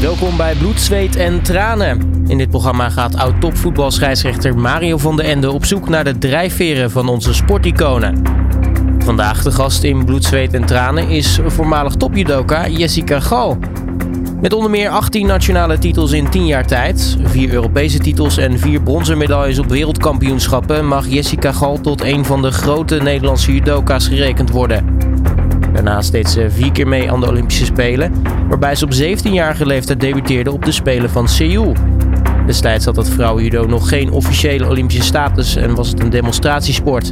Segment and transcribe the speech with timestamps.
[0.00, 2.24] Welkom bij Bloed, Zweet en Tranen.
[2.26, 7.08] In dit programma gaat oud-topvoetbalscheidsrechter Mario van den Ende op zoek naar de drijfveren van
[7.08, 8.22] onze sporticonen.
[8.98, 13.58] Vandaag de gast in Bloed, Zweet en Tranen is voormalig topjudoka Jessica Gal.
[14.40, 18.82] Met onder meer 18 nationale titels in 10 jaar tijd, 4 Europese titels en 4
[18.82, 24.50] bronzen medailles op wereldkampioenschappen mag Jessica Gal tot een van de grote Nederlandse judoka's gerekend
[24.50, 24.97] worden.
[25.72, 28.12] Daarnaast deed ze vier keer mee aan de Olympische Spelen,
[28.48, 31.74] waarbij ze op 17-jarige leeftijd debuteerde op de Spelen van Seoul.
[32.46, 37.10] Destijds had het vrouwenjudo nog geen officiële Olympische status en was het een demonstratiesport.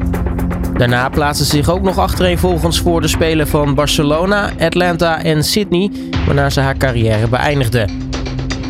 [0.77, 5.91] Daarna plaatste ze zich ook nog achtereenvolgens voor de Spelen van Barcelona, Atlanta en Sydney,
[6.27, 7.89] waarna ze haar carrière beëindigde.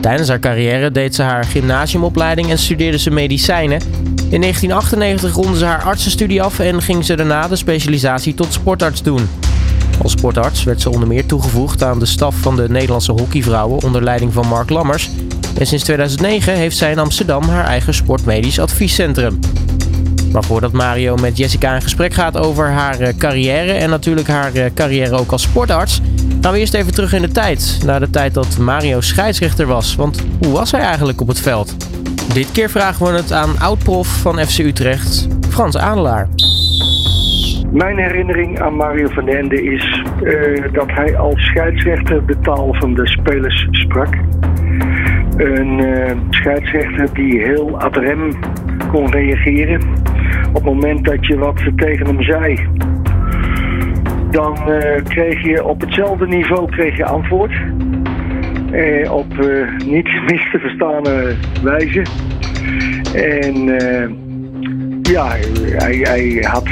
[0.00, 3.80] Tijdens haar carrière deed ze haar gymnasiumopleiding en studeerde ze medicijnen.
[4.30, 9.02] In 1998 ronde ze haar artsenstudie af en ging ze daarna de specialisatie tot sportarts
[9.02, 9.28] doen.
[10.02, 14.02] Als sportarts werd ze onder meer toegevoegd aan de staf van de Nederlandse hockeyvrouwen onder
[14.02, 15.10] leiding van Mark Lammers.
[15.58, 19.38] En sinds 2009 heeft zij in Amsterdam haar eigen sportmedisch adviescentrum.
[20.32, 24.54] Maar voordat Mario met Jessica in gesprek gaat over haar eh, carrière en natuurlijk haar
[24.54, 26.00] eh, carrière ook als sportarts,
[26.40, 27.78] gaan we eerst even terug in de tijd.
[27.84, 29.94] Naar de tijd dat Mario scheidsrechter was.
[29.94, 31.74] Want hoe was hij eigenlijk op het veld?
[32.32, 36.28] Dit keer vragen we het aan oud-prof van FC Utrecht, Frans Adelaar.
[37.72, 42.74] Mijn herinnering aan Mario van den Ende is uh, dat hij als scheidsrechter de taal
[42.74, 44.14] van de spelers sprak.
[45.36, 48.30] Een uh, scheidsrechter die heel ad rem
[48.90, 49.80] kon reageren.
[50.48, 52.68] Op het moment dat je wat tegen hem zei,
[54.30, 57.52] dan uh, kreeg je op hetzelfde niveau kreeg je antwoord.
[59.10, 59.32] op
[59.86, 62.02] niet mis te verstaande wijze.
[63.14, 63.64] En
[65.02, 65.26] ja,
[65.76, 66.68] hij, hij had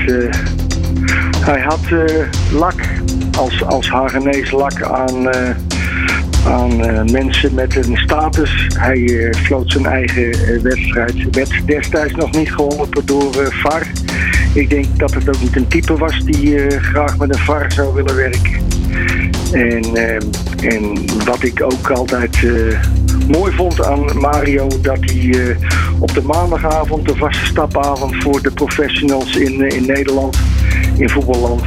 [1.44, 2.80] hij had uh, lak
[3.38, 5.50] als, als Hagenees lak aan, uh,
[6.46, 8.66] aan uh, mensen met een status.
[8.78, 11.14] Hij floot zijn eigen wedstrijd.
[11.30, 13.86] Werd destijds nog niet geholpen door VAR.
[14.52, 17.94] Ik denk dat het ook niet een type was die graag met een VAR zou
[17.94, 18.52] willen werken.
[19.52, 19.96] En,
[20.62, 22.46] en wat ik ook altijd
[23.28, 25.56] mooi vond aan Mario, dat hij
[25.98, 30.36] op de maandagavond, de vaste stapavond voor de professionals in, in Nederland,
[30.96, 31.62] in voetballand,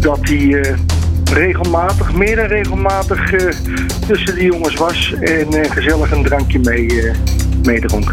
[0.00, 0.76] dat hij uh,
[1.32, 3.52] regelmatig, meer dan regelmatig uh,
[4.06, 7.12] tussen de jongens was en uh, gezellig een drankje mee,
[7.62, 8.12] meedronk.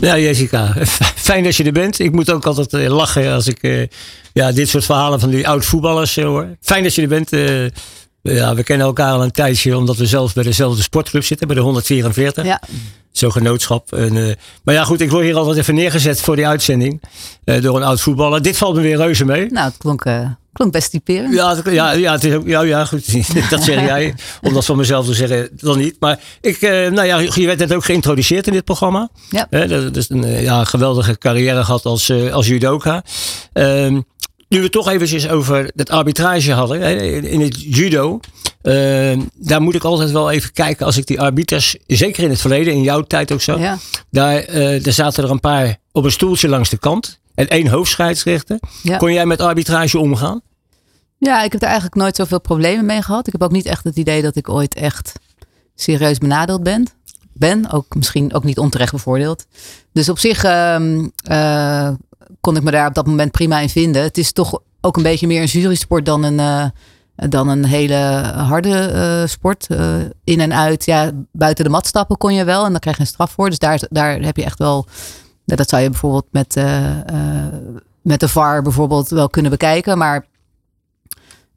[0.00, 0.74] Ja, Jessica,
[1.28, 1.98] fijn dat je er bent.
[1.98, 3.88] Ik moet ook altijd lachen als ik
[4.32, 6.46] ja, dit soort verhalen van die oud voetballers hoor.
[6.60, 7.30] Fijn dat je er bent.
[8.34, 11.56] Ja, we kennen elkaar al een tijdje omdat we zelf bij dezelfde sportclub zitten, bij
[11.56, 12.44] de 144.
[12.44, 12.60] Ja
[13.18, 13.92] zo'n genootschap.
[13.92, 17.02] En, uh, maar ja, goed, ik word hier altijd even neergezet voor die uitzending.
[17.44, 18.42] Uh, door een oud voetballer.
[18.42, 19.50] Dit valt me weer reuze mee.
[19.50, 21.34] Nou, het klonk, uh, klonk best typerend.
[21.34, 23.06] Ja, ja, ja, het is ook, ja, ja, goed.
[23.50, 24.14] dat zeg jij.
[24.42, 25.96] Om dat van mezelf te zeggen, dan niet.
[26.00, 29.08] Maar ik, nou ja, je werd net ook geïntroduceerd in dit programma.
[29.30, 29.46] Ja.
[29.66, 33.02] dat is een ja, geweldige carrière gehad als, als judoka.
[34.48, 36.82] Ehm, nu we toch eventjes over het arbitrage hadden
[37.24, 38.20] in het judo.
[38.62, 42.40] Uh, daar moet ik altijd wel even kijken als ik die arbiters, zeker in het
[42.40, 43.58] verleden, in jouw tijd ook zo.
[43.58, 43.78] Ja.
[44.10, 47.20] Daar, uh, daar zaten er een paar op een stoeltje langs de kant.
[47.34, 48.58] En één hoofdscheidsrechter.
[48.98, 50.40] Kon jij met arbitrage omgaan?
[51.18, 53.26] Ja, ik heb er eigenlijk nooit zoveel problemen mee gehad.
[53.26, 55.12] Ik heb ook niet echt het idee dat ik ooit echt
[55.74, 56.86] serieus benadeeld ben.
[57.32, 59.46] Ben, ook misschien ook niet onterecht bevoordeeld.
[59.92, 61.90] Dus op zich uh,
[62.40, 64.02] kon ik me daar op dat moment prima in vinden.
[64.02, 66.64] Het is toch ook een beetje meer een jurysport dan een, uh,
[67.30, 67.94] dan een hele
[68.36, 69.66] harde uh, sport.
[69.70, 69.94] Uh,
[70.24, 73.02] in en uit, ja, buiten de mat stappen kon je wel en dan krijg je
[73.02, 73.48] een straf voor.
[73.48, 74.86] Dus daar, daar heb je echt wel,
[75.44, 76.54] dat zou je bijvoorbeeld met,
[78.02, 79.98] met de VAR bijvoorbeeld wel kunnen bekijken.
[79.98, 80.26] Maar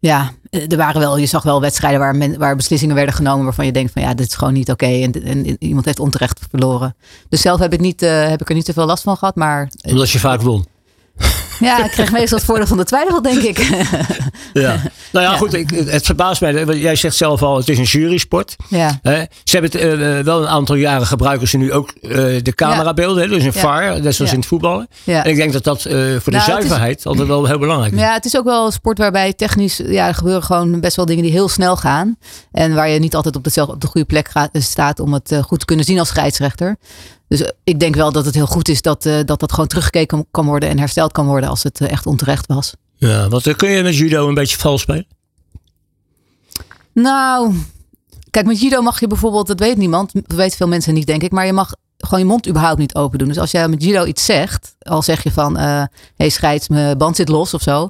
[0.02, 3.66] ja, er waren wel, je zag wel wedstrijden waar, men, waar beslissingen werden genomen waarvan
[3.66, 6.96] je denkt van ja, dit is gewoon niet oké en, iemand heeft onterecht verloren.
[7.30, 9.72] Dus zelf heb ik, niet, uh, heb ik er niet zoveel last van gehad, maar...
[9.82, 10.66] Omdat je vaak won.
[11.62, 13.58] Ja, ik kreeg meestal het voordeel van de twijfel, denk ik.
[14.54, 14.82] ja.
[15.12, 15.54] Nou ja, goed.
[15.54, 16.66] Ik, het verbaast mij.
[16.66, 18.56] Jij zegt zelf al, het is een jurysport.
[18.68, 19.00] Ja.
[19.44, 22.12] ze hebben het uh, wel een aantal jaren gebruiken ze nu ook uh,
[22.42, 23.30] de camerabeelden.
[23.30, 24.88] Dus een VAR, net zoals in het voetballen.
[25.06, 27.94] En ik denk dat dat uh, voor nou, de zuiverheid is, altijd wel heel belangrijk
[27.94, 28.00] is.
[28.00, 31.06] Ja, het is ook wel een sport waarbij technisch, ja, er gebeuren gewoon best wel
[31.06, 32.18] dingen die heel snel gaan.
[32.52, 35.40] En waar je niet altijd op, dezelfde, op de goede plek gaat, staat om het
[35.42, 36.78] goed te kunnen zien als scheidsrechter.
[37.32, 40.26] Dus ik denk wel dat het heel goed is dat, uh, dat dat gewoon teruggekeken
[40.32, 42.74] kan worden en hersteld kan worden als het uh, echt onterecht was.
[42.96, 45.06] Ja, wat uh, kun je met judo een beetje vals spelen?
[46.94, 47.54] Nou,
[48.30, 51.24] kijk, met judo mag je bijvoorbeeld, dat weet niemand, dat weten veel mensen niet, denk
[51.24, 53.28] ik, maar je mag gewoon je mond überhaupt niet open doen.
[53.28, 55.86] Dus als jij met judo iets zegt, al zeg je van, hé
[56.16, 57.84] hey, scheids, mijn band zit los of zo,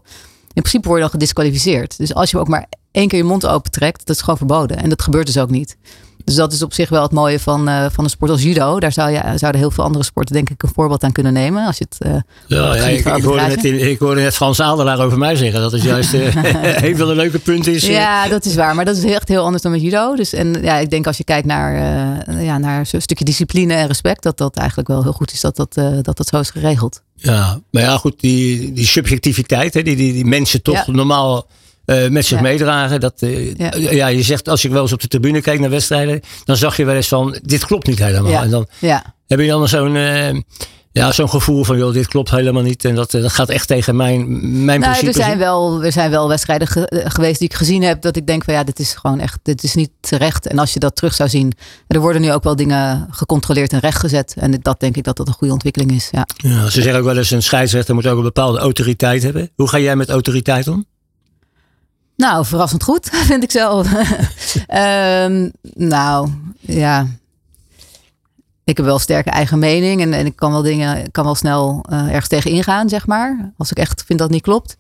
[0.54, 1.98] in principe word je dan gedisqualificeerd.
[1.98, 4.78] Dus als je ook maar één keer je mond open trekt, dat is gewoon verboden.
[4.78, 5.78] En dat gebeurt dus ook niet.
[6.26, 8.80] Dus dat is op zich wel het mooie van, uh, van een sport als judo.
[8.80, 11.66] Daar zou je, zouden heel veel andere sporten denk ik een voorbeeld aan kunnen nemen.
[11.66, 12.14] Als je het, uh,
[12.48, 15.62] ja, ja ik, ik, hoorde net ik hoorde net Frans Adelaar over mij zeggen.
[15.62, 16.36] Dat is juist uh,
[16.88, 17.86] een van de leuke punten is.
[17.86, 18.76] Ja, dat is waar.
[18.76, 20.16] Maar dat is echt heel anders dan met judo.
[20.16, 21.74] Dus en ja, ik denk als je kijkt naar,
[22.44, 24.24] ja, naar zo'n stukje discipline en respect.
[24.24, 27.02] Dat dat eigenlijk wel heel goed is dat dat, dat, dat zo is geregeld.
[27.16, 31.48] Ja, maar ja goed, die, die subjectiviteit, hè, die, die, die mensen toch normaal
[31.92, 33.00] uh, met zich meedragen.
[33.00, 33.72] Dat, uh, ja.
[33.76, 34.08] ja.
[34.08, 36.86] je zegt als ik wel eens op de tribune kijk naar wedstrijden, dan zag je
[36.86, 38.32] wel eens van dit klopt niet helemaal.
[38.32, 38.42] Ja.
[38.42, 38.68] En dan
[39.28, 40.30] heb je dan zo'n uh,
[40.94, 42.86] ja, zo'n gevoel van joh, dit klopt helemaal niet.
[42.86, 44.28] En dat, dat gaat echt tegen mijn,
[44.66, 45.16] mijn nou, principes.
[45.16, 46.68] Er zijn, wel, er zijn wel wedstrijden
[47.12, 49.64] geweest die ik gezien heb dat ik denk van ja, dit is gewoon echt, dit
[49.64, 50.48] is niet terecht.
[50.48, 51.54] En als je dat terug zou zien,
[51.88, 54.34] er worden nu ook wel dingen gecontroleerd en rechtgezet.
[54.38, 56.08] En dat denk ik dat dat een goede ontwikkeling is.
[56.12, 56.28] Ja.
[56.36, 59.50] ja ze zeggen ook wel eens een scheidsrechter moet ook een bepaalde autoriteit hebben.
[59.56, 60.86] Hoe ga jij met autoriteit om?
[62.22, 63.88] Nou, verrassend goed, vind ik zelf.
[63.94, 65.52] um,
[65.96, 66.30] nou,
[66.60, 67.08] ja.
[68.64, 71.86] Ik heb wel sterke eigen mening en, en ik kan wel dingen, kan wel snel
[71.92, 73.54] uh, ergens tegen ingaan, zeg maar.
[73.58, 74.78] Als ik echt vind dat het niet klopt.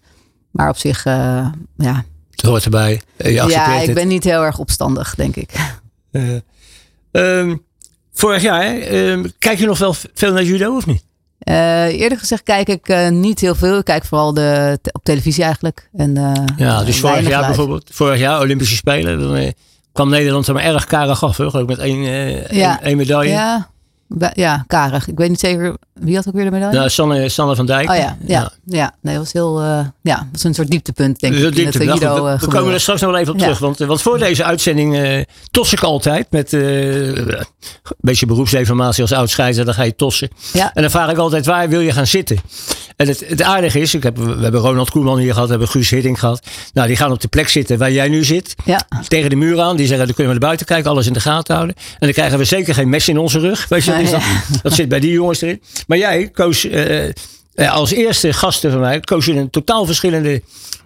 [0.52, 1.48] Maar op zich, uh,
[1.78, 2.04] ja.
[2.32, 3.02] Het hoort erbij.
[3.18, 5.52] Je ja, ik ben niet heel erg opstandig, denk ik.
[6.12, 6.36] Uh,
[7.40, 7.64] um,
[8.14, 11.04] vorig jaar, um, kijk je nog wel veel naar judo of niet?
[11.50, 13.78] Uh, eerder gezegd kijk ik uh, niet heel veel.
[13.78, 15.90] Ik kijk vooral de, op televisie eigenlijk.
[15.96, 19.54] En, uh, ja, dus vorig jaar bijvoorbeeld, vorig jaar Olympische Spelen, dan
[19.94, 21.40] kwam Nederland er maar erg karig af.
[21.40, 22.02] Ook met één,
[22.56, 22.82] ja.
[22.82, 23.32] één medaille.
[23.32, 23.70] Ja,
[24.34, 25.08] ja, karig.
[25.08, 26.78] Ik weet niet zeker wie had ook weer de medaille?
[26.78, 27.90] Nou, Sanne, Sanne van Dijk.
[27.90, 28.94] Oh ja, ja, ja.
[29.02, 31.56] Nee, dat was heel, uh, ja, was een soort dieptepunt denk ik.
[31.56, 33.60] Diepte, nou, Guido, we, we komen er straks nog wel even op terug.
[33.60, 37.46] Want, want voor deze uitzending uh, tos ik altijd met uh, een
[38.00, 39.66] beetje beroepsdeformatie als oud scheider.
[39.66, 40.30] Dan ga je tossen.
[40.54, 40.72] Ja.
[40.74, 42.38] En dan vraag ik altijd, waar wil je gaan zitten?
[42.96, 45.70] En het, het aardige is, ik heb, we hebben Ronald Koeman hier gehad, we hebben
[45.70, 46.48] Guus Hidding gehad.
[46.74, 48.56] Nou, die gaan op de plek zitten waar jij nu zit.
[48.66, 48.82] Ja.
[49.08, 49.76] Tegen de muur aan.
[49.76, 51.76] Die zeggen, dan kunnen we naar buiten kijken, alles in de gaten houden.
[51.76, 53.68] En dan krijgen we zeker geen mes in onze rug.
[53.68, 54.22] Weet je, dat,
[54.62, 55.62] dat, zit bij die jongens erin.
[55.88, 57.12] Maar jij koos uh,
[57.70, 60.42] als eerste gasten van mij, koos je een totaal verschillende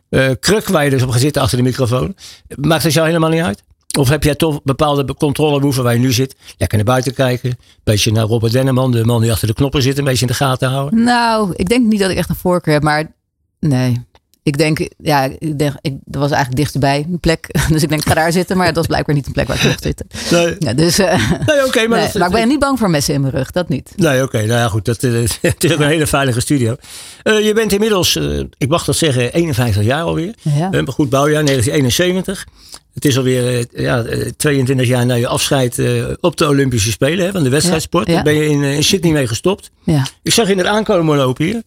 [0.10, 2.16] uh, kruk waar je dus op gaat zitten achter de microfoon.
[2.56, 3.64] Maakt het jou helemaal niet uit?
[3.98, 6.36] Of heb jij toch bepaalde controlebehoeften waar je nu zit?
[6.58, 7.50] Lekker naar buiten kijken.
[7.50, 10.28] Een beetje naar Robert Denneman, de man die achter de knoppen zit, een beetje in
[10.28, 11.04] de gaten houden.
[11.04, 13.12] Nou, ik denk niet dat ik echt een voorkeur heb, maar
[13.60, 14.06] nee.
[14.46, 17.48] Ik denk, ja, ik denk, ik, dat was eigenlijk dichterbij een plek.
[17.74, 18.58] Dus ik denk, ik ga daar zitten.
[18.58, 20.08] Maar dat was blijkbaar niet een plek waar ik mocht zitten.
[20.32, 20.56] Nee.
[20.60, 21.88] Ja, dus, uh, nee, oké.
[21.88, 23.52] maar, nee, maar ik ben niet bang voor messen in mijn rug.
[23.52, 23.94] Dat niet.
[23.96, 24.38] Nee, oké.
[24.38, 24.86] nou ja, goed.
[24.86, 26.76] Dat, uh, het is ook een hele veilige studio.
[27.24, 28.16] Uh, je bent inmiddels,
[28.58, 30.34] ik mag dat zeggen, 51 jaar alweer.
[30.42, 30.68] Ja.
[30.72, 32.46] een goed bouwjaar, 1971.
[32.94, 34.06] Het is alweer ja,
[34.38, 35.82] 22 jaar na je afscheid
[36.20, 38.08] op de Olympische Spelen hè, van de wedstrijdsport.
[38.08, 39.72] Ja, Daar ben je in, in Sydney mee gestopt.
[39.84, 40.08] Ja.
[40.24, 41.62] Ik zag je het aankomen lopen hier.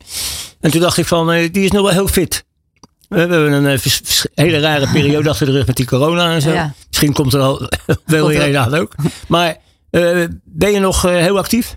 [0.61, 2.47] En toen dacht ik van, die is nog wel heel fit.
[3.09, 3.79] We hebben een uh,
[4.35, 6.55] hele rare periode achter de rug met die corona en zo.
[6.89, 7.69] Misschien komt er al
[8.05, 8.95] wel weer aan ook.
[9.29, 9.57] Maar
[9.91, 11.75] uh, ben je nog uh, heel actief?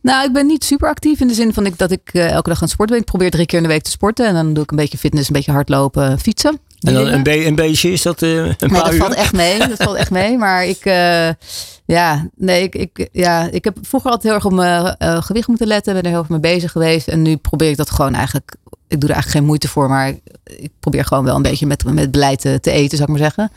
[0.00, 2.58] Nou, ik ben niet super actief in de zin van ik, dat ik elke dag
[2.58, 3.04] aan het sporten ben.
[3.04, 4.26] Ik probeer drie keer in de week te sporten.
[4.26, 6.60] En dan doe ik een beetje fitness, een beetje hardlopen, fietsen.
[6.80, 9.58] En dan een, be een beetje, is dat een nee, paar dat valt echt mee.
[9.58, 10.38] Dat valt echt mee.
[10.38, 10.84] Maar ik,
[11.86, 15.66] ja, nee, ik, ik, ja, ik heb vroeger altijd heel erg op mijn gewicht moeten
[15.66, 15.94] letten.
[15.94, 17.08] Ben er heel erg mee bezig geweest.
[17.08, 18.56] En nu probeer ik dat gewoon eigenlijk
[18.92, 20.08] ik doe er eigenlijk geen moeite voor, maar
[20.44, 23.30] ik probeer gewoon wel een beetje met, met beleid te, te eten, zou ik maar
[23.30, 23.50] zeggen.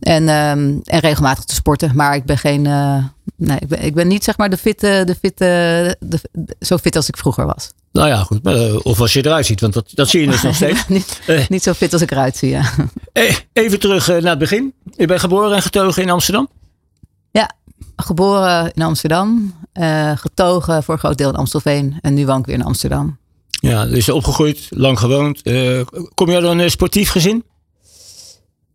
[0.00, 1.90] En, um, en regelmatig te sporten.
[1.94, 2.64] Maar ik ben geen.
[2.64, 3.04] Uh,
[3.36, 6.20] nee, ik ben, ik ben niet zeg maar de fitte, de fitte, de,
[6.60, 7.72] zo fit als ik vroeger was.
[7.92, 8.42] Nou ja, goed.
[8.42, 10.88] Maar, uh, of als je eruit ziet, want dat, dat zie je dus nog steeds.
[10.88, 12.72] niet, uh, niet zo fit als ik eruit zie, ja.
[13.52, 14.74] Even terug naar het begin.
[14.96, 16.48] Je bent geboren en getogen in Amsterdam?
[17.30, 17.50] Ja,
[17.96, 19.54] geboren in Amsterdam.
[20.14, 21.98] getogen voor een groot deel in Amstelveen.
[22.00, 23.18] En nu woon ik weer in Amsterdam.
[23.60, 25.40] Ja, dus opgegroeid, lang gewoond.
[25.42, 25.80] Uh,
[26.14, 27.44] kom je uit een sportief gezin?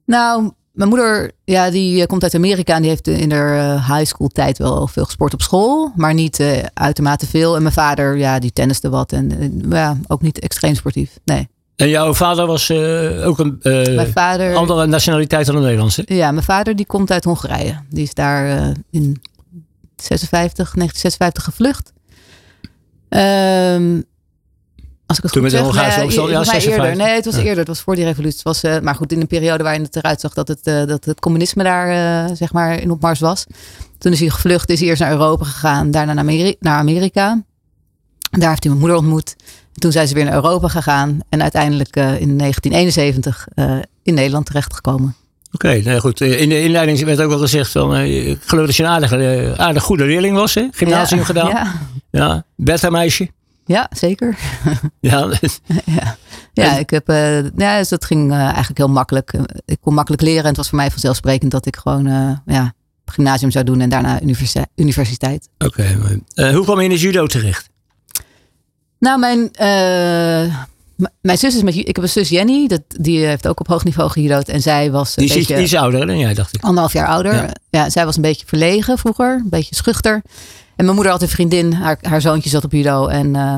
[0.05, 3.95] Nou, mijn moeder, ja, die eh, komt uit Amerika en die heeft in haar eh,
[3.95, 7.55] high school tijd wel veel gesport op school, maar niet uh, uitermate veel.
[7.55, 11.19] En mijn vader, ja, die tenniste wat en ja, ook niet extreem sportief.
[11.25, 11.47] Nee.
[11.75, 12.71] En jouw vader was
[13.23, 16.03] ook een mijn vader, andere nationaliteit dan de Nederlandse?
[16.05, 17.79] Ja, mijn vader die komt uit Hongarije.
[17.89, 19.21] Die is daar in
[19.95, 21.93] 56, 1956 gevlucht.
[23.09, 24.05] Um,
[25.11, 26.95] als ik het Toen goed met zeg, nee, ja, ja, eerder.
[26.95, 27.57] Nee, het was eerder.
[27.57, 28.37] Het was voor die revolutie.
[28.37, 30.85] Het was, uh, maar goed, in een periode waarin het eruit zag dat het, uh,
[30.85, 31.89] dat het communisme daar
[32.29, 33.45] uh, zeg maar in opmars was.
[33.97, 37.43] Toen is hij gevlucht, is hij eerst naar Europa gegaan, daarna naar, Ameri naar Amerika.
[38.31, 39.35] Daar heeft hij mijn moeder ontmoet.
[39.73, 43.47] Toen zijn ze weer naar Europa gegaan en uiteindelijk in 1971
[44.03, 45.15] in Nederland terechtgekomen.
[45.51, 46.21] Oké, okay, nou goed.
[46.21, 49.83] In de inleiding werd ook wel gezegd van, ik geloof dat je een aardige, aardig
[49.83, 50.67] goede leerling was, hè?
[50.71, 51.49] Gymnasium gedaan.
[51.49, 51.73] Ja.
[52.11, 52.45] ja.
[52.55, 53.29] Beta meisje.
[53.71, 54.37] Ja, zeker.
[54.99, 55.29] Ja,
[55.85, 56.17] ja.
[56.53, 59.33] ja ik heb, uh, ja, dus dat ging eigenlijk heel makkelijk.
[59.65, 62.05] Ik kon makkelijk leren en het was voor mij vanzelfsprekend dat ik gewoon
[62.45, 62.73] ja,
[63.05, 64.19] gymnasium zou doen en daarna
[64.75, 65.49] universiteit.
[65.57, 65.97] Oké,
[66.35, 67.69] hoe kwam je in de judo terecht?
[68.99, 69.51] Nou, mijn,
[71.21, 73.83] mijn zus is met ik heb een zus Jenny, dat, die heeft ook op hoog
[73.83, 76.63] niveau gejudo'd en zij was een die, beetje, die is ouder dan jij, dacht ik.
[76.63, 77.49] Anderhalf jaar ouder.
[77.69, 77.89] Ja.
[77.89, 80.21] zij was een beetje verlegen vroeger, een beetje schuchter.
[80.81, 83.55] En mijn moeder had een vriendin, haar, haar zoontje zat op judo en uh,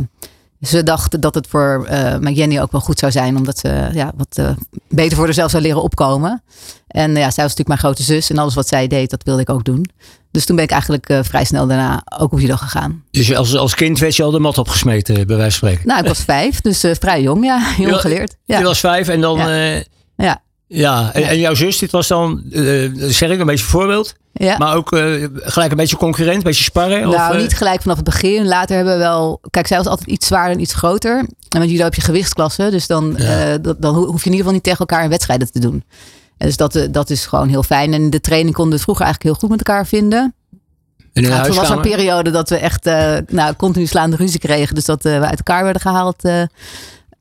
[0.62, 3.90] ze dacht dat het voor uh, mijn Jenny ook wel goed zou zijn, omdat ze
[3.94, 4.50] ja, wat uh,
[4.90, 6.44] beter voor zichzelf zou leren opkomen.
[6.88, 9.42] En ja, zij was natuurlijk mijn grote zus en alles wat zij deed, dat wilde
[9.42, 9.90] ik ook doen.
[10.32, 13.04] Dus toen ben ik eigenlijk uh, vrij snel daarna ook op judo gegaan.
[13.12, 15.88] Dus als, als kind werd je al de mat opgesmeten, bij wijze van spreken?
[15.88, 17.68] Nou, ik was vijf, dus vrij jong, ja.
[17.78, 18.36] Jong geleerd.
[18.46, 18.58] Ja.
[18.58, 19.38] Je was vijf en dan...
[19.38, 19.84] Ja.
[20.16, 20.42] Ja.
[20.68, 22.44] Ja, en, en, jouw zus, dit was dan,
[22.96, 24.14] zeg ik, een beetje voorbeeld.
[24.34, 24.58] Ja.
[24.58, 24.88] Maar ook
[25.34, 27.10] gelijk een beetje concurrent, een beetje sparren?
[27.10, 28.48] Nou, niet gelijk vanaf het begin.
[28.48, 29.40] Later hebben we wel...
[29.50, 31.26] Kijk, zij was altijd iets zwaarder en iets groter.
[31.50, 32.72] En met judo heb je gewichtsklassen.
[32.72, 33.18] Dus dan,
[33.78, 35.84] dan hoef je in ieder geval niet tegen elkaar in wedstrijden te doen.
[36.46, 37.94] Dus dat, eh, dat is gewoon heel fijn.
[37.94, 40.36] En de training konden we vroeger eigenlijk heel goed met elkaar vinden.
[41.14, 44.76] En toen was er een periode dat we echt uh, nou, continu slaande ruzie kregen.
[44.76, 46.26] Dus dat uh, we uit elkaar werden gehaald.
[46.26, 46.42] Uh,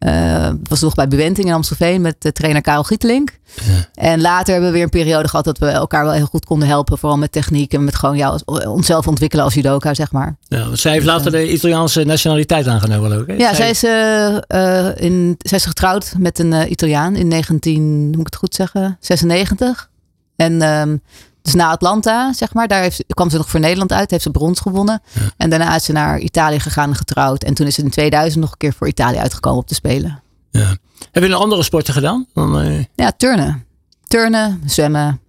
[0.06, 3.38] uh, was nog bij Bewenting in Amstelveen met de trainer Karel Gietelink.
[3.54, 3.88] Ja.
[3.94, 6.68] En later hebben we weer een periode gehad dat we elkaar wel heel goed konden
[6.68, 6.99] helpen.
[6.99, 10.37] Vooral met techniek en met gewoon ja, onszelf ontwikkelen als judoka, zeg maar.
[10.49, 13.26] Ja, zij heeft later de Italiaanse nationaliteit aangenomen ook.
[13.26, 13.35] Hè?
[13.35, 18.26] Ja, zij, is, uh, in, zij is getrouwd met een Italiaan in 19, moet ik
[18.26, 19.90] het goed zeggen, 96.
[20.37, 21.02] En um,
[21.43, 24.31] dus na Atlanta, zeg maar, daar heeft, kwam ze nog voor Nederland uit, heeft ze
[24.31, 25.03] brons gewonnen.
[25.37, 27.43] En daarna is ze naar Italië gegaan en getrouwd.
[27.43, 30.23] En toen is ze in 2000 nog een keer voor Italië uitgekomen op te spelen.
[30.51, 30.77] Ja.
[31.11, 32.27] Heb je een andere sporten gedaan?
[32.35, 32.85] Dan, uh...
[32.95, 33.65] Ja, turnen.
[34.07, 35.21] Turnen, zwemmen.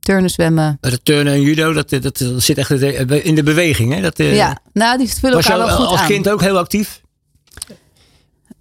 [0.00, 0.78] Turnen, zwemmen.
[0.80, 4.00] De turnen en judo, dat, dat, dat zit echt in de beweging, hè?
[4.00, 4.36] Dat, uh...
[4.36, 7.02] Ja, nou, die vullen elkaar wel goed als kind ook heel actief?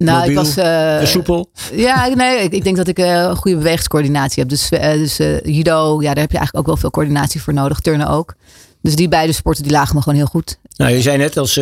[0.03, 0.57] Nou, ik was.
[0.57, 1.49] Uh, soepel?
[1.73, 4.49] Ja, nee, ik, ik denk dat ik uh, een goede bewegingscoördinatie heb.
[4.49, 7.79] Dus, uh, dus judo, ja, daar heb je eigenlijk ook wel veel coördinatie voor nodig.
[7.79, 8.33] Turnen ook.
[8.81, 10.59] Dus die beide sporten die lagen me gewoon heel goed.
[10.75, 11.53] Nou, je zei net als,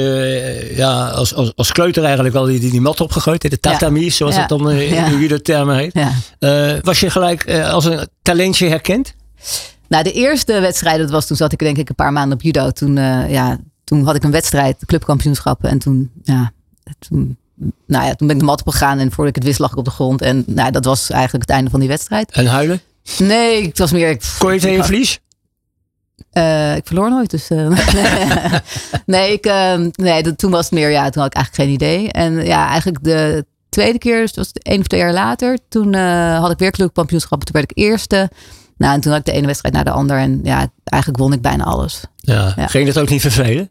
[0.76, 3.42] ja, als, als, als kleuter eigenlijk al die, die, die mat opgegooid.
[3.42, 5.10] De tatami, zoals het dan in ja.
[5.10, 6.84] judo-termen heet.
[6.86, 9.14] was je gelijk als een talentje herkend?
[9.88, 12.44] Nou, de eerste wedstrijd, dat was toen zat ik denk ik een paar maanden op
[12.44, 12.72] judo.
[12.72, 12.96] Toen,
[13.30, 15.70] ja, toen had ik een wedstrijd, de clubkampioenschappen.
[15.70, 16.52] En toen, ja,
[17.00, 17.38] toen
[17.88, 19.78] nou ja, toen ben ik de mat opgegaan en voordat ik het wist lag ik
[19.78, 20.22] op de grond.
[20.22, 22.32] En nou, dat was eigenlijk het einde van die wedstrijd.
[22.32, 22.82] En huilen?
[23.18, 24.10] Nee, het was meer...
[24.10, 25.20] Ik, Kon je tegen je verlies?
[26.34, 27.50] Uh, ik verloor nooit, dus...
[27.52, 28.54] Uh,
[29.06, 30.90] nee, ik, uh, nee dat, toen was het meer...
[30.90, 32.12] Ja, toen had ik eigenlijk geen idee.
[32.12, 35.58] En ja, eigenlijk de tweede keer, dus dat was één of twee jaar later.
[35.70, 35.94] Toen
[36.34, 37.44] had ik weer clubkampioenschap.
[37.44, 38.30] Toen werd ik eerste.
[38.78, 40.18] Nou, en toen had ik de ene wedstrijd naar de ander.
[40.18, 42.04] En ja, eigenlijk won ik bijna alles.
[42.18, 42.54] Ja.
[42.56, 42.68] ja.
[42.68, 43.70] Ging dat ook niet vervelen?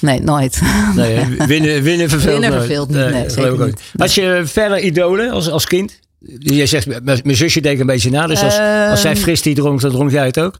[0.00, 0.60] Nee, nooit.
[0.94, 3.80] Nee, winnen, winnen verveelt Winnen verveelt niet, nee, zeker niet.
[3.96, 6.00] Had je verder idolen als, als kind?
[6.38, 8.26] Je zegt, mijn zusje deed een beetje na.
[8.26, 8.58] Dus als,
[8.90, 9.20] als zij ehm.
[9.20, 10.58] fris die dronk, dan dronk jij het ook?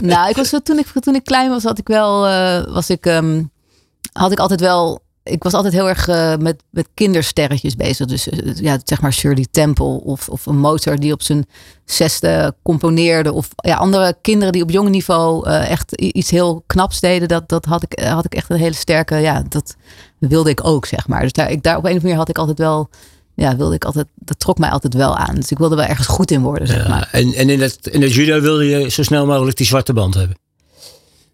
[0.00, 2.26] nou, ik was, toen, ik, toen ik klein was, had ik wel...
[2.26, 3.50] Uh, was ik, um,
[4.12, 8.06] had ik altijd wel ik was altijd heel erg uh, met, met kindersterretjes bezig.
[8.06, 11.46] Dus uh, ja, zeg maar Shirley Temple of, of een motor die op zijn
[11.84, 13.32] zesde componeerde.
[13.32, 17.28] Of ja, andere kinderen die op jong niveau uh, echt iets heel knaps deden.
[17.28, 19.76] Dat, dat had, ik, had ik echt een hele sterke, ja, dat
[20.18, 21.22] wilde ik ook, zeg maar.
[21.22, 22.88] Dus daar, ik, daar op een of andere manier had ik altijd wel,
[23.34, 25.34] ja, wilde ik altijd, dat trok mij altijd wel aan.
[25.34, 27.08] Dus ik wilde wel ergens goed in worden, zeg maar.
[27.12, 30.14] En, en in, het, in het judo wilde je zo snel mogelijk die zwarte band
[30.14, 30.36] hebben?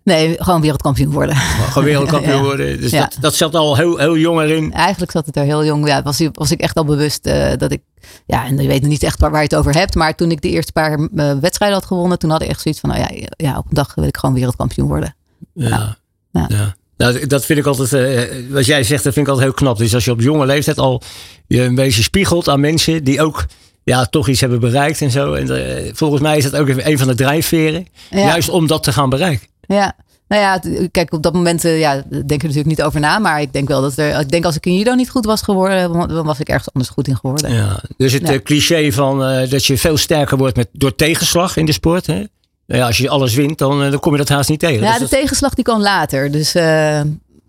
[0.05, 1.37] Nee, gewoon wereldkampioen worden.
[1.37, 2.81] Gewoon wereldkampioen worden.
[2.81, 4.73] Dus dat, dat zat al heel, heel jong erin.
[4.73, 5.89] Eigenlijk zat het er heel jong.
[5.89, 7.83] Ja, was, was ik echt al bewust uh, dat ik.
[8.27, 9.95] Ja, en je weet niet echt waar, waar je het over hebt.
[9.95, 12.81] Maar toen ik de eerste paar uh, wedstrijden had gewonnen, toen had ik echt zoiets
[12.81, 15.15] van: nou ja, ja, op een dag wil ik gewoon wereldkampioen worden.
[15.55, 15.97] Ja.
[16.31, 16.47] ja.
[16.49, 16.75] ja.
[16.97, 19.79] Nou, dat vind ik altijd, uh, wat jij zegt, dat vind ik altijd heel knap.
[19.79, 21.03] Dus als je op jonge leeftijd al
[21.47, 23.47] je een beetje spiegelt aan mensen die ook
[23.85, 25.33] ja, toch iets hebben bereikt en zo.
[25.33, 27.87] En volgens mij is dat ook een van de drijfveren.
[28.11, 29.51] Juist om dat te gaan bereiken.
[29.66, 29.97] Ja,
[30.33, 33.19] nou ja, kijk, op dat moment uh, ja, denk er natuurlijk niet over na.
[33.19, 34.21] Maar ik denk wel dat er.
[34.21, 36.92] Ik denk als ik in judo niet goed was geworden, dan was ik ergens anders
[36.92, 37.52] goed in geworden.
[37.52, 41.57] Ja, dus het eh, cliché van uh, dat je veel sterker wordt met, door tegenslag
[41.57, 42.07] in de sport.
[42.07, 42.25] Hè?
[42.66, 44.83] Ja, als je alles wint, dan, dan kom je dat haast niet tegen.
[44.83, 46.31] Ja, dus de tegenslag die kwam later.
[46.31, 46.52] Dus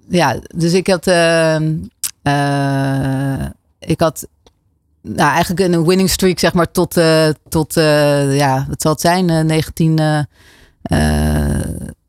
[0.10, 1.08] ja, dus ik had.
[3.79, 4.27] ik had
[5.01, 7.01] nou, eigenlijk een winning streak, zeg maar, tot,
[7.50, 7.74] tot
[8.34, 10.00] ja, wat zal het zijn, 19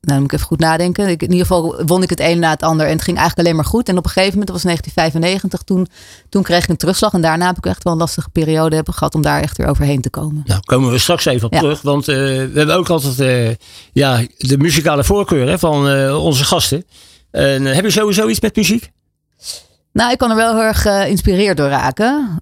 [0.06, 1.08] nou, moet ik even goed nadenken.
[1.08, 2.86] Ik, in ieder geval won ik het een na het ander.
[2.86, 3.88] En het ging eigenlijk alleen maar goed.
[3.88, 5.86] En op een gegeven moment, dat was 1995, toen,
[6.28, 7.12] toen kreeg ik een terugslag.
[7.12, 9.66] En daarna heb ik echt wel een lastige periode hebben gehad om daar echt weer
[9.66, 10.42] overheen te komen.
[10.46, 11.82] Nou, komen we straks even op terug.
[11.82, 13.54] Want uh, we hebben ook altijd uh,
[13.92, 16.84] ja, de muzikale voorkeur hè, van uh, onze gasten.
[17.30, 18.90] heb je sowieso iets met muziek?
[19.92, 22.38] Nou, ik kan er wel heel erg geïnspireerd door raken.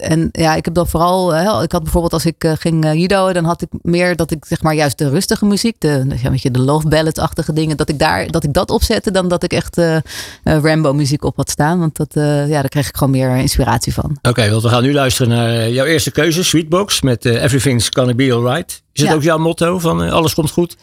[0.00, 2.94] En ja, ik heb dan vooral, hè, ik had bijvoorbeeld als ik uh, ging uh,
[2.94, 6.30] judo, dan had ik meer dat ik zeg maar juist de rustige muziek, de, ja,
[6.30, 9.42] weet je, de love ballad-achtige dingen, dat ik daar, dat ik dat opzette dan dat
[9.42, 9.96] ik echt uh,
[10.42, 11.78] Rambo muziek op had staan.
[11.78, 14.18] Want dat, ja, daar kreeg ik gewoon meer inspiratie van.
[14.22, 18.34] Oké, want we gaan nu luisteren naar jouw eerste keuze, Sweetbox, met Everything's Gonna Be
[18.34, 18.82] Alright.
[18.92, 20.76] Is het ook jouw motto van alles komt goed?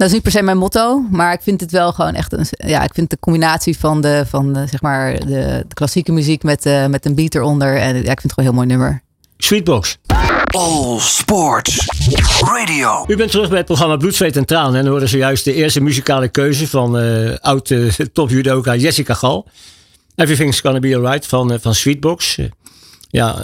[0.00, 2.46] Dat is niet per se mijn motto, maar ik vind het wel gewoon echt een.
[2.50, 6.42] Ja, ik vind de combinatie van de, van de, zeg maar de, de klassieke muziek
[6.42, 7.76] met, uh, met een beat eronder.
[7.76, 9.02] En ja, ik vind het gewoon een heel mooi nummer.
[9.36, 9.98] Sweetbox.
[10.44, 11.86] All Sports
[12.40, 13.04] Radio.
[13.08, 14.80] U bent terug bij het programma Bloed, Zweet en Tranen.
[14.80, 19.48] En hoorden zojuist de eerste muzikale keuze van uh, oud uh, top judoka Jessica Gal.
[20.14, 22.38] Everything's Gonna Be Alright van, uh, van Sweetbox.
[23.08, 23.36] ja,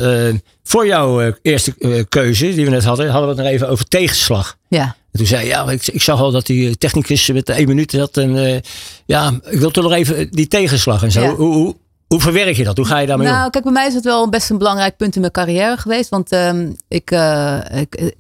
[0.63, 4.57] voor jouw eerste keuze die we net hadden, hadden we het nog even over tegenslag.
[4.69, 7.69] Ja toen zei ja, ik, ik zag al dat die eh, technicus met de één
[7.69, 8.17] minuut had.
[8.17, 8.59] En uh,
[9.07, 11.35] ja, ik wil toch nog even die tegenslag en zo.
[11.35, 12.77] Hoe, hoe, hoe, verwerk je dat?
[12.77, 13.51] Hoe ga je daarmee nou, om?
[13.51, 16.09] kijk, bij mij is het wel best een belangrijk punt in mijn carrière geweest.
[16.09, 18.15] Want um, ik, uh, ik,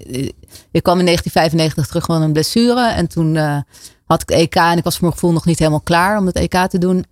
[0.73, 2.88] ik, kwam in 1995 terug van een blessure.
[2.88, 3.37] En toen
[4.07, 6.37] had ik EK en ik was voor mijn gevoel nog niet helemaal klaar om het
[6.37, 7.05] EK te doen.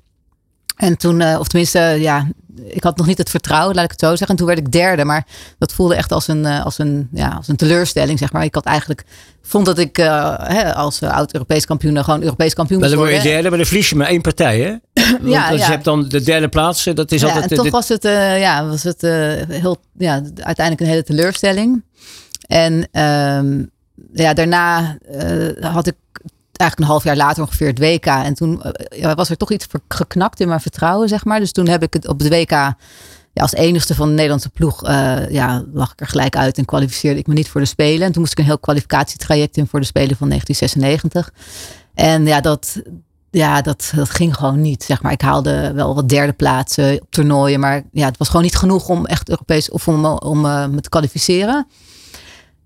[0.77, 2.29] En toen, of tenminste, ja,
[2.67, 4.29] ik had nog niet het vertrouwen, laat ik het zo zeggen.
[4.29, 5.27] En toen werd ik derde, maar
[5.59, 8.45] dat voelde echt als een, als een, ja, als een teleurstelling, zeg maar.
[8.45, 9.05] Ik had eigenlijk
[9.43, 12.89] vond dat ik uh, hè, als uh, oud-Europees kampioen gewoon Europees kampioen was.
[12.89, 14.77] Maar dan word je derde, maar dan verlies je maar één partij, hè?
[15.11, 15.57] Want ja, ja.
[15.57, 16.85] je hebt dan de derde plaats.
[16.85, 17.51] Dat is ja, altijd.
[17.51, 19.01] En toch was het, uh, ja, was het
[19.49, 21.85] heel, ja, uiteindelijk een hele teleurstelling.
[22.47, 23.71] En um,
[24.13, 24.99] ja, daarna
[25.61, 25.95] had ik
[26.59, 28.07] eigenlijk een half jaar later ongeveer het WK.
[28.07, 28.63] En toen
[29.15, 31.41] was er toch iets geknakt in mijn vertrouwen, zeg maar.
[31.41, 32.75] Dus toen heb ik het op het WK
[33.35, 36.65] ja, als enigste van de Nederlandse ploeg uh, ja, lag ik er gelijk uit en
[36.65, 38.07] kwalificeerde ik me niet voor de Spelen.
[38.07, 41.33] En toen moest ik een heel kwalificatietraject in voor de Spelen van 1996.
[41.95, 42.83] En ja, dat,
[43.31, 44.83] ja, dat, dat ging gewoon niet.
[44.83, 45.13] Zeg maar.
[45.13, 47.61] Ik haalde wel wat derde plaatsen op toernooien.
[47.61, 50.81] Maar ja, het was gewoon niet genoeg om echt Europees of om, om uh, me
[50.81, 51.67] te kwalificeren.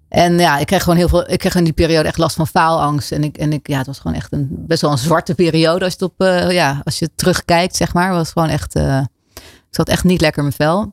[0.09, 1.31] En ja, ik kreeg gewoon heel veel.
[1.31, 3.13] Ik kreeg in die periode echt last van faalangst.
[3.13, 5.85] En ik, en ik ja, het was gewoon echt een best wel een zwarte periode
[5.85, 8.13] als je het op, uh, ja, als je terugkijkt, zeg maar.
[8.13, 8.77] Was gewoon echt.
[8.77, 9.01] Uh,
[9.35, 10.93] ik zat echt niet lekker in mijn vel.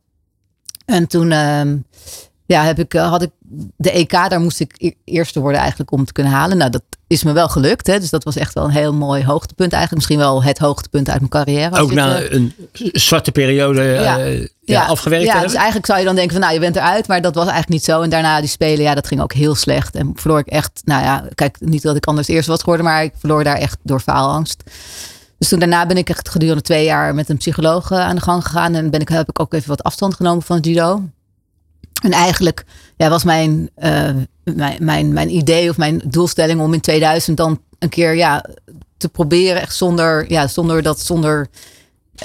[0.86, 1.62] En toen uh,
[2.46, 3.30] ja, heb ik, had ik
[3.78, 6.58] de EK, daar moest ik e-, eerste worden eigenlijk om te kunnen halen.
[6.58, 7.88] Nou, dat is me wel gelukt.
[7.88, 8.00] Hè?
[8.00, 10.08] Dus dat was echt wel een heel mooi hoogtepunt eigenlijk.
[10.08, 11.80] Misschien wel het hoogtepunt uit mijn carrière.
[11.80, 12.54] Ook na een
[12.92, 14.20] zwarte periode ja.
[14.20, 16.76] Uh, ja, ja, afgewerkt Ja, dus eigenlijk zou je dan denken van nou, je bent
[16.76, 17.08] eruit.
[17.08, 18.02] Maar dat was eigenlijk niet zo.
[18.02, 19.96] En daarna die spelen, ja, dat ging ook heel slecht.
[19.96, 22.86] En verloor ik echt, nou ja, kijk, niet dat ik anders eerst was geworden.
[22.86, 24.64] Maar ik verloor daar echt door faalangst.
[25.38, 28.22] Dus toen daarna ben ik echt gedurende twee jaar met een psycholoog eh, aan de
[28.22, 28.76] gang gegaan.
[28.76, 31.04] En ben ik, heb ik ook even wat afstand genomen van het judo.
[32.04, 32.66] En eigenlijk
[32.98, 34.10] ja, was mijn, uh,
[34.44, 38.46] mijn, mijn, mijn idee of mijn doelstelling om in 2000 dan een keer ja,
[38.98, 41.48] te proberen, echt zonder, ja, zonder dat, zonder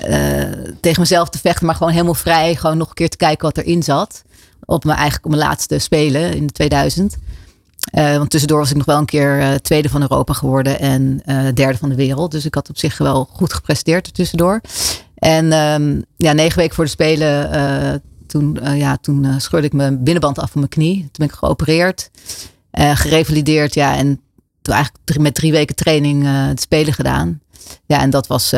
[0.09, 0.43] uh,
[0.81, 3.59] tegen mezelf te vechten, maar gewoon helemaal vrij, gewoon nog een keer te kijken wat
[3.59, 4.23] erin zat.
[4.65, 7.17] Op mijn, eigenlijk mijn laatste spelen in de 2000.
[7.93, 11.23] Uh, want tussendoor was ik nog wel een keer tweede van Europa geworden en
[11.55, 12.31] derde van de wereld.
[12.31, 14.61] Dus ik had op zich wel goed gepresteerd tussendoor.
[15.15, 20.39] En um, ja, negen weken voor de Spelen, toen, ja, toen scheurde ik mijn binnenband
[20.39, 21.01] af van mijn knie.
[21.01, 22.11] Toen ben ik geopereerd,
[22.73, 23.75] gerevalideerd.
[23.75, 24.21] Ja, en
[24.63, 27.41] toen eigenlijk drie, met drie weken training de Spelen gedaan.
[27.87, 28.51] Ja, en dat was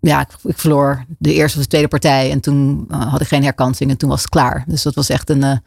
[0.00, 2.30] ja, ik, ik, verloor de eerste of de tweede partij.
[2.30, 4.64] En toen had ik geen herkansing en toen was het klaar.
[4.66, 5.62] Dus dat was echt een,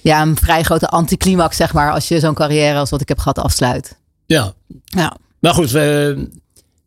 [0.00, 3.18] ja, een vrij grote anticlimax, zeg maar, als je zo'n carrière als wat ik heb
[3.18, 3.96] gehad afsluit.
[4.26, 4.52] Ja.
[4.84, 5.16] ja.
[5.38, 6.28] Maar goed, we,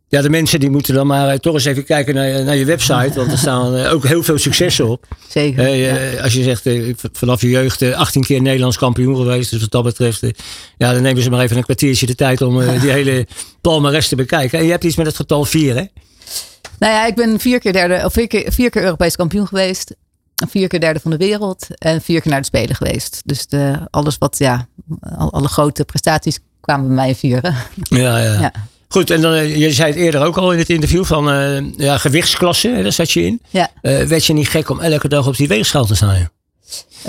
[0.08, 3.12] ja, de mensen die moeten dan maar toch eens even kijken naar, naar je website.
[3.16, 5.08] Want er staan eh, ook heel veel successen op.
[5.30, 5.80] Zeker.
[6.16, 9.52] Uh, Als je zegt, uh, vanaf je jeugd 18 keer Nederlands kampioen geweest.
[9.52, 10.22] Dus wat dat betreft,
[10.78, 13.28] ja, dan nemen ze maar even een kwartiertje de tijd om die hele
[13.62, 14.60] palmarès te bekijken.
[14.60, 15.86] En je hebt iets met het getal 4, hè?
[16.80, 19.96] Nou ja, ik ben vier keer derde, of vier keer, vier keer Europees kampioen geweest
[20.36, 23.22] vier keer derde van de wereld en vier keer naar de Spelen geweest.
[23.26, 24.68] Dus de, alles wat, ja,
[25.32, 27.56] alle grote prestaties kwamen bij mij vieren.
[27.76, 28.40] Ja, ja.
[28.54, 28.54] ja.
[28.88, 31.72] Goed, en dan, eh, je zei het eerder ook al in het interview van uh,
[31.78, 33.42] ja, gewichtsklasse, daar zat je in.
[33.50, 33.70] Ja.
[33.82, 36.30] Uh, werd je niet gek om elke dag op die weegschaal te staan?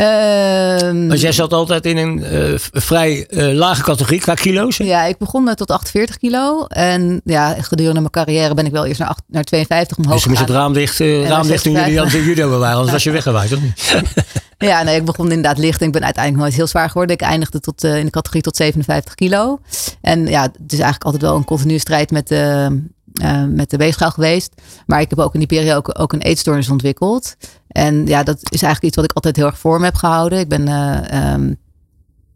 [0.00, 4.78] Um, Want jij zat altijd in een uh, vrij uh, lage categorie qua kilo's.
[4.78, 4.84] Hè?
[4.84, 6.64] Ja, ik begon tot 48 kilo.
[6.66, 10.22] En ja, gedurende mijn carrière ben ik wel eerst naar, 8, naar 52 omhoog Dus
[10.22, 12.74] je moest het raam dicht, uh, raam dicht toen jullie aan de judo waren.
[12.74, 14.02] Anders was je weggewaaid, of niet?
[14.70, 15.80] ja, nee, ik begon inderdaad licht.
[15.80, 17.16] En ik ben uiteindelijk nooit heel zwaar geworden.
[17.16, 19.60] Ik eindigde tot, in de categorie tot 57 kilo.
[20.00, 22.68] En ja, het is eigenlijk altijd wel een continue strijd met de
[23.22, 24.62] uh, met de weegschaal geweest.
[24.86, 27.36] Maar ik heb ook in die periode ook, een eetstoornis ontwikkeld.
[27.68, 30.38] En ja, dat is eigenlijk iets wat ik altijd heel erg voor me heb gehouden.
[30.38, 31.56] Ik ben, uh, um,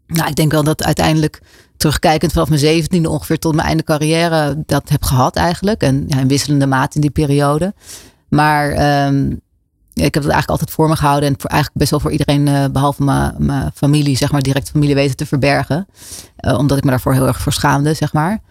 [0.07, 1.41] nou, ik denk wel dat uiteindelijk
[1.77, 5.81] terugkijkend vanaf mijn zeventiende ongeveer tot mijn einde carrière dat heb gehad eigenlijk.
[5.81, 7.73] En ja, in wisselende maat in die periode.
[8.29, 9.31] Maar ehm,
[9.93, 11.29] ik heb het eigenlijk altijd voor me gehouden.
[11.29, 13.03] En voor, eigenlijk best wel voor iedereen, uh, behalve
[13.37, 15.87] mijn familie, zeg maar, direct familie weten te verbergen.
[16.57, 18.41] Omdat ik me daarvoor heel erg voor schaamde, zeg maar.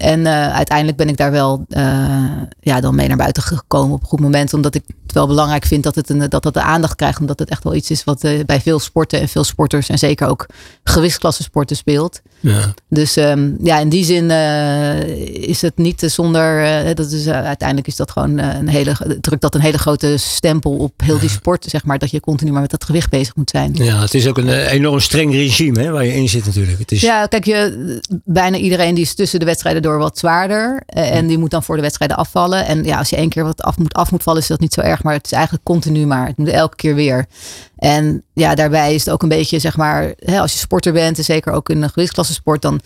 [0.00, 1.64] En uh, uiteindelijk ben ik daar wel
[2.60, 4.54] ja, dan mee naar buiten gekomen op een goed moment.
[4.54, 7.20] Omdat ik het wel belangrijk vind dat het, een, dat, dat de aandacht krijgt.
[7.20, 9.88] Omdat het echt wel iets is wat bij veel sporten en veel sporters.
[9.88, 10.46] En zeker ook
[10.84, 12.20] gewichtsklasse sporten speelt.
[12.40, 12.74] Ja.
[12.88, 14.30] Dus um, ja, in die zin
[15.40, 16.94] is het niet zonder.
[16.94, 19.18] Dat is, uiteindelijk is dat gewoon een hele.
[19.20, 21.98] drukt dat een hele grote stempel op heel die sport, zeg maar.
[21.98, 23.70] Dat je continu maar met dat gewicht bezig moet zijn.
[23.74, 26.78] Ja, het is ook een enorm streng regime hè, waar je in zit, natuurlijk.
[26.78, 27.00] Het is...
[27.00, 30.82] Ja, kijk, je, bijna iedereen die is tussen de wedstrijden door wat zwaarder.
[30.86, 32.66] en die moet dan voor de wedstrijden afvallen.
[32.66, 34.72] En ja, als je één keer wat af moet, af moet vallen, is dat niet
[34.72, 35.02] zo erg.
[35.02, 36.26] Maar het is eigenlijk continu maar.
[36.26, 37.26] Het moet elke keer weer.
[37.76, 41.18] En ja, daarbij is het ook een beetje, zeg maar, hè, als je sporter bent,
[41.18, 42.80] en zeker ook in een gewichtsklasse sport, dan,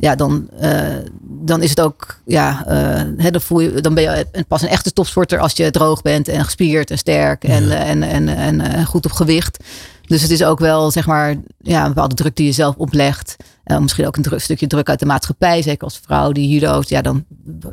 [0.00, 4.02] ja, dan, uh, dan is het ook, ja, uh, hè, dan, voel je, dan ben
[4.02, 7.76] je pas een echte topsporter als je droog bent en gespierd en sterk en, ja.
[7.76, 9.64] en, en, en, en, goed op gewicht.
[10.06, 13.36] Dus het is ook wel, zeg maar, ja, een bepaalde druk die je zelf oplegt.
[13.64, 15.62] Uh, misschien ook een druk, stukje druk uit de maatschappij.
[15.62, 16.88] Zeker als vrouw die judo's.
[16.88, 17.24] Ja, dan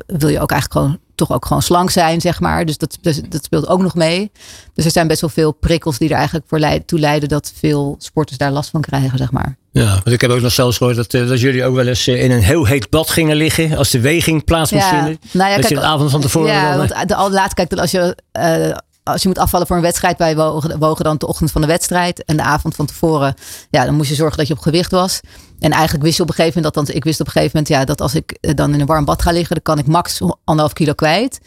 [0.06, 2.64] wil je ook eigenlijk gewoon toch ook gewoon slank zijn, zeg maar.
[2.64, 4.30] Dus dat, dus dat speelt ook nog mee.
[4.74, 7.52] Dus er zijn best wel veel prikkels die er eigenlijk voor leid, toe leiden dat
[7.56, 9.56] veel sporters daar last van krijgen, zeg maar.
[9.70, 12.30] Ja, want ik heb ook nog zelfs gehoord dat, dat jullie ook wel eens in
[12.30, 15.18] een heel heet bad gingen liggen als de weging plaats moest ja, vinden.
[15.30, 16.52] Nou ja, dat kijk, je de avond van tevoren.
[16.52, 18.76] Ja, dan, want de, laatste kijk, als je uh,
[19.06, 20.36] als je moet afvallen voor een wedstrijd, wij
[20.78, 23.34] wogen, dan de ochtend van de wedstrijd en de avond van tevoren.
[23.70, 25.20] Ja, dan moest je zorgen dat je op gewicht was.
[25.58, 27.74] En eigenlijk wist je op een gegeven moment, dat ik wist op een gegeven moment,
[27.74, 29.86] ja, dat als ik eh, dan in een warm bad ga liggen, dan kan ik
[29.86, 31.40] max anderhalf kilo kwijt.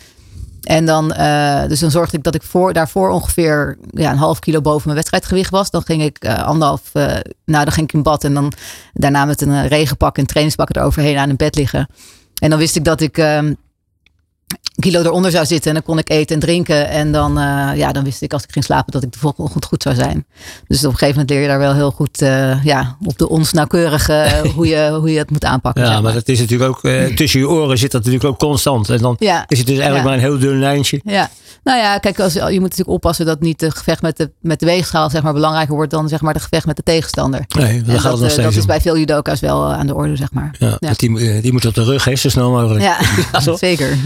[0.63, 4.39] En dan, uh, dus dan zorgde ik dat ik voor, daarvoor ongeveer ja, een half
[4.39, 5.69] kilo boven mijn wedstrijdgewicht was.
[5.69, 7.03] Dan ging ik uh, anderhalf, uh,
[7.45, 8.51] nou dan ging ik in bad en dan
[8.93, 11.89] daarna met een regenpak en trainingspak eroverheen aan een bed liggen.
[12.39, 13.53] En dan wist ik dat ik ehm,
[14.79, 15.67] kilo eronder zou zitten.
[15.67, 16.89] En dan kon ik eten en drinken.
[16.89, 19.43] En dan, uh, ja, dan wist ik als ik ging slapen dat ik de volgende
[19.43, 20.25] ochtend goed zou zijn.
[20.67, 23.29] Dus op een gegeven moment leer je daar wel heel goed uh, ja, op de
[23.29, 25.83] ons nauwkeurige hoe, je, hoe je het moet aanpakken.
[25.83, 28.89] Ja, maar dat is natuurlijk ook uh, tussen je oren zit dat natuurlijk ook constant.
[28.89, 29.45] En dan ja.
[29.47, 30.09] is het dus eigenlijk ja.
[30.09, 31.01] maar een heel dun lijntje.
[31.03, 31.29] Ja.
[31.63, 34.59] Nou ja, kijk, als, je moet natuurlijk oppassen dat niet de gevecht met de, met
[34.59, 37.45] de weegschaal zeg maar, belangrijker wordt dan zeg maar, de gevecht met de tegenstander.
[37.57, 40.55] Nee, dat, gaat dat, dat is bij veel judoka's wel aan de orde, zeg maar.
[40.59, 40.91] Ja, ja.
[40.95, 42.83] Die, die moet op de rug, hè, zo snel mogelijk.
[42.83, 42.97] Ja,
[43.57, 43.97] zeker.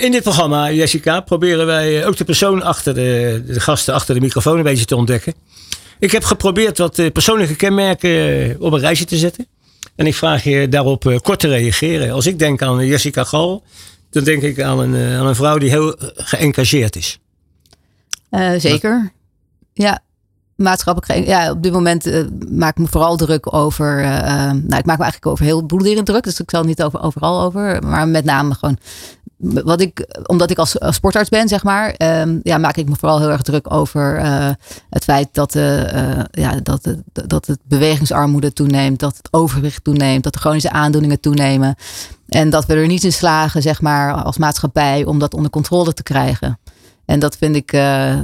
[0.00, 4.20] In dit programma, Jessica, proberen wij ook de persoon achter de, de gasten achter de
[4.20, 5.34] microfoon een beetje te ontdekken.
[5.98, 9.46] Ik heb geprobeerd wat persoonlijke kenmerken op een rijtje te zetten.
[9.96, 12.10] En ik vraag je daarop kort te reageren.
[12.10, 13.62] Als ik denk aan Jessica Gal,
[14.10, 17.18] dan denk ik aan een, aan een vrouw die heel geëngageerd is.
[18.56, 19.12] Zeker.
[19.72, 20.00] Ja,
[20.56, 21.26] maatschappelijk.
[21.26, 24.00] Ja, op dit moment maak ik me vooral druk over.
[24.00, 24.06] Uh,
[24.50, 26.24] nou, ik maak me eigenlijk over heel boel druk.
[26.24, 27.82] Dus ik zal niet over, overal over.
[27.82, 28.78] Maar met name gewoon
[29.42, 33.18] wat ik, omdat ik als, sportarts ben, zeg maar, um, ja, maak ik me vooral
[33.18, 34.50] heel erg druk over uh,
[34.90, 40.32] het feit dat, uh, ja, dat, dat het bewegingsarmoede toeneemt, dat het overwicht toeneemt, dat
[40.32, 41.74] de chronische aandoeningen toenemen.
[42.28, 45.92] En dat we er niet in slagen, zeg maar, als maatschappij om dat onder controle
[45.92, 46.58] te krijgen.
[47.12, 47.72] En dat vind ik,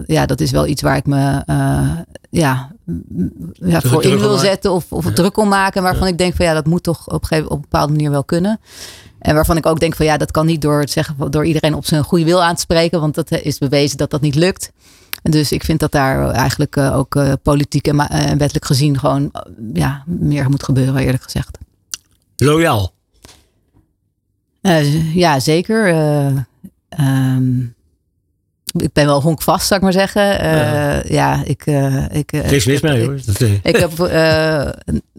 [0.07, 1.43] ja, dat is wel iets waar ik me
[2.31, 2.73] ja,
[3.53, 5.13] ja, voor in wil zetten of, of ja.
[5.13, 5.83] druk om maken.
[5.83, 6.13] Waarvan ja.
[6.13, 8.25] ik denk van ja, dat moet toch op een, gegeven, op een bepaalde manier wel
[8.25, 8.61] kunnen.
[9.19, 11.75] En waarvan ik ook denk van ja, dat kan niet door het zeggen door iedereen
[11.75, 14.73] op zijn goede wil aan te spreken, want dat is bewezen dat dat niet lukt.
[15.23, 19.31] Dus ik vind dat daar eigenlijk uh, ook uh, politiek en, uh, wettelijk gezien gewoon
[19.73, 21.59] ja, meer moet gebeuren, eerlijk gezegd.
[22.37, 22.93] Loyaal?
[25.13, 25.89] ja, zeker.
[26.99, 27.77] Um,
[28.73, 30.45] ik ben wel honkvast, zou ik maar zeggen.
[30.45, 31.03] Uh, ja.
[31.09, 31.43] ja.
[31.45, 31.67] ik...
[31.67, 33.15] Uh, ik Niks mis mee hoor.
[33.15, 34.69] Ik, ik heb uh,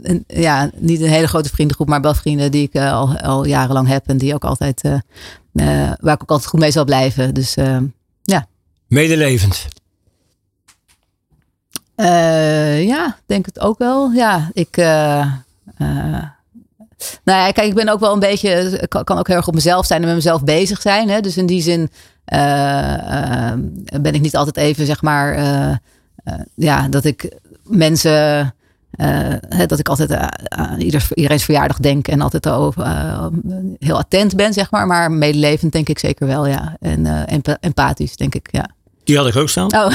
[0.02, 3.88] een, ja, niet een hele grote vriendengroep, maar wel vrienden die ik al, al jarenlang
[3.88, 4.08] heb.
[4.08, 4.82] En die ook altijd,
[6.02, 7.34] waar ik ook altijd goed mee zal blijven.
[7.34, 7.56] Dus
[8.24, 8.48] ja.
[8.88, 9.66] Medelevend?
[12.86, 14.12] ja, denk het ook wel.
[14.12, 14.78] Ja, ik...
[17.24, 19.54] Nou ja, kijk, ik ben ook wel een beetje, kan, kan ook heel erg op
[19.54, 21.10] mezelf zijn en met mezelf bezig zijn.
[21.10, 21.20] Hè?
[21.20, 21.82] Dus in die zin
[22.34, 23.54] uh,
[24.02, 25.76] ben ik niet altijd even, zeg maar, uh,
[26.56, 28.54] ja, dat ik mensen,
[29.68, 30.12] dat ik altijd
[30.48, 32.46] aan ieder, iedereen's verjaardag denk en altijd
[33.80, 34.88] heel attent ben, zeg maar.
[34.88, 36.78] Maar medelevend denk ik zeker wel, ja.
[36.80, 37.26] En
[37.60, 38.70] empathisch, denk ik, ja.
[39.10, 39.74] Die had ik ook staan.
[39.74, 39.90] Oh.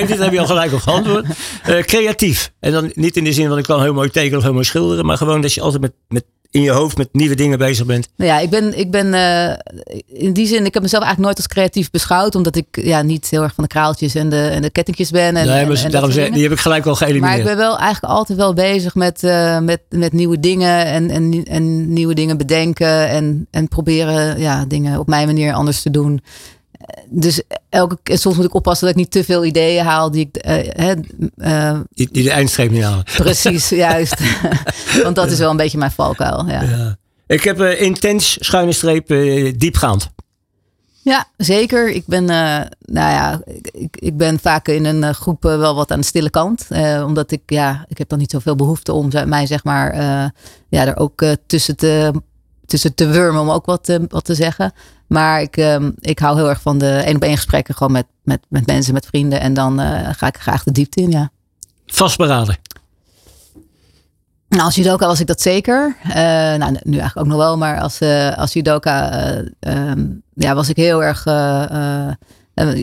[0.06, 1.26] dit heb je al gelijk op geantwoord.
[1.68, 2.52] Uh, creatief.
[2.60, 4.64] En dan niet in de zin van ik kan heel mooi tekenen of heel mooi
[4.64, 5.06] schilderen.
[5.06, 8.08] Maar gewoon dat je altijd met, met in je hoofd met nieuwe dingen bezig bent?
[8.16, 9.52] Nou ja, ik ben, ik ben uh,
[10.06, 12.34] in die zin, ik heb mezelf eigenlijk nooit als creatief beschouwd.
[12.34, 15.36] Omdat ik ja, niet heel erg van de kraaltjes en de, en de kettingjes ben.
[15.36, 17.30] En, nee, maar en, daarom zeg, die heb ik gelijk al geëlimineerd.
[17.30, 20.86] Maar ik ben wel eigenlijk altijd wel bezig met, uh, met, met nieuwe dingen.
[20.86, 23.08] En, en, en nieuwe dingen bedenken.
[23.08, 26.20] En, en proberen ja, dingen op mijn manier anders te doen
[27.08, 30.46] dus elke, soms moet ik oppassen dat ik niet te veel ideeën haal die ik.
[30.46, 30.94] Uh,
[31.36, 33.04] uh, die, die, de eindstreep niet halen.
[33.04, 34.16] Precies, juist.
[35.02, 36.46] Want dat is wel een beetje mijn valkuil.
[36.48, 36.62] Ja.
[36.62, 36.96] ja.
[37.26, 39.08] Ik heb uh, intens schuine streep
[39.58, 40.10] diepgaand.
[41.02, 41.90] Ja, zeker.
[41.90, 43.40] Ik ben, nou ja,
[43.72, 46.66] ik, ik ben vaak in een groep wel wat aan de stille kant.
[47.04, 49.94] omdat ik, ja, ik heb dan niet zoveel behoefte om mij, zeg maar,
[50.68, 52.12] ja, er ook tussen te
[52.70, 54.72] tussen te wurmen om ook wat, te, wat te zeggen.
[55.10, 58.06] Maar ik, um, ik hou heel erg van de één op één gesprekken gewoon met,
[58.22, 59.40] met, met mensen, met vrienden.
[59.40, 61.30] En dan uh, ga ik graag de diepte in, ja.
[61.86, 62.58] Vastberaden.
[64.48, 65.96] Nou, als judoka was ik dat zeker.
[66.06, 67.56] Uh, nou, nu eigenlijk ook nog wel.
[67.56, 71.24] Maar als, uh, als judoka um, ja, was ik heel erg...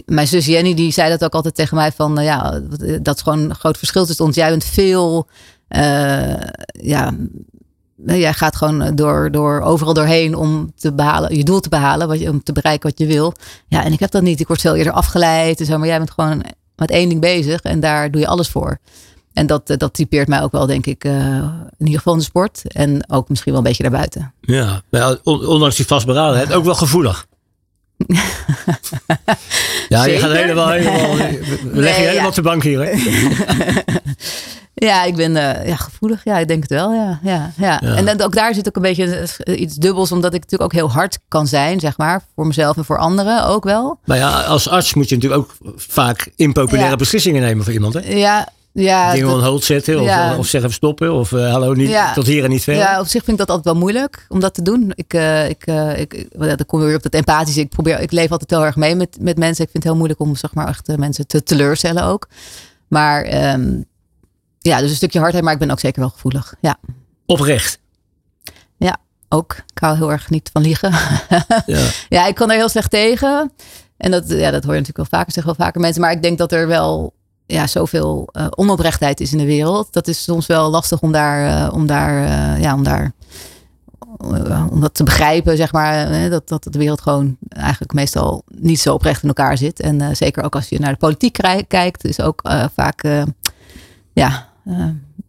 [0.05, 2.17] mijn zus Jenny die zei dat ook altijd tegen mij van...
[2.23, 2.61] ja,
[3.01, 4.35] dat is gewoon een groot verschil tussen ons.
[4.35, 5.27] Jij bent veel...
[6.67, 7.13] ja,
[8.05, 12.19] jij gaat gewoon door, door overal doorheen om te behalen, je doel te behalen, wat
[12.19, 13.33] je, om te bereiken wat je wil.
[13.67, 14.39] Ja, en ik heb dat niet.
[14.39, 15.59] Ik word veel eerder afgeleid.
[15.59, 16.43] En zo, maar jij bent gewoon
[16.75, 18.79] met één ding bezig en daar doe je alles voor.
[19.33, 21.13] En dat, dat typeert mij ook wel, denk ik, uh,
[21.77, 22.61] in ieder geval in de sport.
[22.67, 24.33] En ook misschien wel een beetje daarbuiten.
[24.41, 24.81] Ja,
[25.23, 27.27] ondanks die vastberadenheid, ook wel gevoelig.
[29.89, 31.15] ja, je gaat helemaal, helemaal
[31.73, 32.85] we leggen je helemaal op de bank hier.
[32.85, 32.91] Hè?
[34.79, 36.23] Ja, ik ben uh, ja, gevoelig.
[36.23, 36.93] Ja, ik denk het wel.
[36.93, 37.81] Ja, ja, ja.
[37.81, 40.91] En dan, ook daar zit ook een beetje iets dubbels, omdat ik natuurlijk ook heel
[40.91, 43.99] hard kan zijn, zeg maar, voor mezelf en voor anderen ook wel.
[44.05, 47.93] Maar ja, als arts moet je natuurlijk ook vaak impopulaire beslissingen nemen voor iemand.
[47.93, 47.99] Hè?
[47.99, 50.37] Ja, ja, Dingen on hold zetten of, ja.
[50.37, 52.13] of zeggen stoppen of uh, hallo niet ja.
[52.13, 52.83] tot hier en niet verder.
[52.83, 54.91] Ja, op zich vind ik dat altijd wel moeilijk om dat te doen.
[54.95, 57.59] Ik, uh, ik, uh, ik, dan kom weer op dat empathische.
[57.59, 59.63] Ik probeer, ik leef altijd heel erg mee met, met mensen.
[59.63, 62.27] Ik vind het heel moeilijk om zeg maar echt mensen te teleurstellen ook.
[62.87, 63.85] Maar um,
[64.67, 66.55] ja, dus een stukje hardheid, maar ik ben ook zeker wel gevoelig.
[66.61, 66.77] Ja.
[67.25, 67.79] Oprecht.
[68.77, 68.97] Ja,
[69.29, 69.55] ook.
[69.73, 70.91] Ik hou heel erg niet van liegen.
[71.65, 71.89] ja.
[72.09, 73.51] ja, ik kan er heel slecht tegen.
[73.97, 76.01] En dat, ja, dat hoor je natuurlijk wel vaker, zeggen wel vaker mensen.
[76.01, 77.13] Maar ik denk dat er wel
[77.45, 79.93] ja, zoveel uh, onoprechtheid is in de wereld.
[79.93, 83.11] Dat is soms wel lastig om daar, uh, om daar, uh, ja, om daar,
[84.69, 86.29] om dat te begrijpen, zeg maar.
[86.29, 89.79] dat, dat de wereld gewoon eigenlijk meestal niet zo oprecht in elkaar zit.
[89.79, 92.41] En zeker ook als je naar de politiek kijkt, is ook
[92.73, 93.07] vaak,
[94.13, 94.46] ja,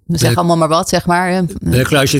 [0.07, 1.45] we zeggen allemaal maar wat, zeg maar.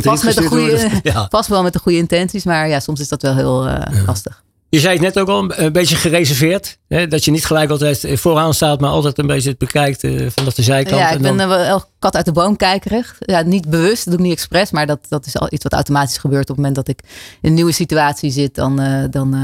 [0.03, 1.27] Vast, met de goede, ja.
[1.31, 3.69] vast wel met de goede intenties, maar ja, soms is dat wel heel
[4.07, 4.43] lastig.
[4.71, 6.79] Je zei het net ook al, een beetje gereserveerd.
[6.89, 7.07] Hè?
[7.07, 10.55] Dat je niet gelijk altijd vooraan staat, maar altijd een beetje het bekijkt uh, vanaf
[10.55, 11.01] de zijkant.
[11.01, 13.17] Ja, ik ben wel kat uit de boom kijkerig.
[13.19, 15.73] Ja, niet bewust, dat doe ik niet expres, maar dat, dat is al iets wat
[15.73, 16.43] automatisch gebeurt.
[16.43, 17.01] Op het moment dat ik
[17.41, 19.37] in een nieuwe situatie zit, dan, dan,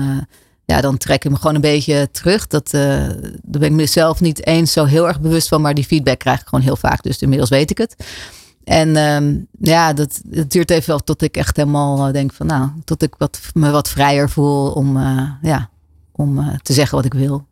[0.65, 2.47] ja, dan trek ik me gewoon een beetje terug.
[2.47, 6.19] Dat, daar ben ik mezelf niet eens zo heel erg bewust van, maar die feedback
[6.19, 7.03] krijg ik gewoon heel vaak.
[7.03, 7.97] Dus inmiddels weet ik het.
[8.65, 12.47] En um, ja, dat, dat, duurt even wel tot ik echt helemaal uh, denk van
[12.47, 15.71] nou, tot ik wat, me wat vrijer voel om, uh, ja,
[16.13, 17.47] om te zeggen wat ik wil.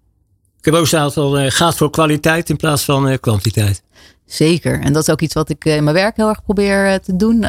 [0.58, 3.82] Ik heb ook staan van gaat voor kwaliteit in plaats van kwantiteit.
[4.26, 4.80] Zeker.
[4.80, 7.44] En dat is ook iets wat ik in mijn werk heel erg probeer te doen.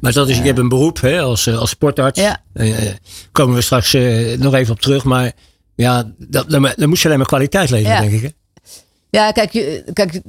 [0.00, 2.20] Maar dat is, je hebt een beroep hè, als, als sportarts.
[2.20, 2.40] Ja.
[3.32, 3.92] komen we straks
[4.38, 5.04] nog even op terug.
[5.04, 5.32] Maar
[5.74, 8.22] ja, dat, dan, dan moet je alleen maar kwaliteit leveren, denk ik.
[8.22, 8.28] Hè?
[9.10, 9.50] Ja, kijk,
[9.92, 10.20] kijk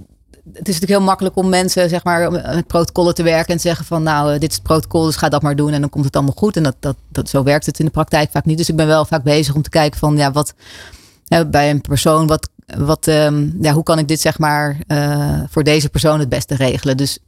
[0.53, 3.67] het is natuurlijk heel makkelijk om mensen zeg maar, met protocollen te werken en te
[3.67, 6.05] zeggen van nou, dit is het protocol, dus ga dat maar doen en dan komt
[6.05, 6.57] het allemaal goed.
[6.57, 8.57] En dat, dat, dat, zo werkt het in de praktijk vaak niet.
[8.57, 10.53] Dus ik ben wel vaak bezig om te kijken van ja, wat
[11.47, 15.63] bij een persoon, wat, wat, um, ja, hoe kan ik dit zeg maar uh, voor
[15.63, 16.97] deze persoon het beste regelen.
[16.97, 17.19] Dus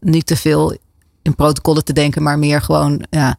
[0.00, 0.76] niet te veel
[1.22, 3.36] in protocollen te denken, maar meer gewoon ja,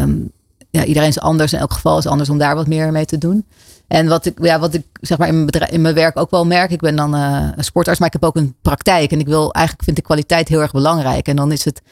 [0.00, 0.30] um,
[0.70, 1.52] ja, iedereen is anders.
[1.52, 3.46] In elk geval is anders om daar wat meer mee te doen.
[3.88, 6.30] En wat ik, ja, wat ik zeg maar in mijn, bedrijf, in mijn werk ook
[6.30, 9.12] wel merk, ik ben dan uh, een sportarts, maar ik heb ook een praktijk.
[9.12, 11.28] En ik wil eigenlijk vind ik kwaliteit heel erg belangrijk.
[11.28, 11.82] En dan is het,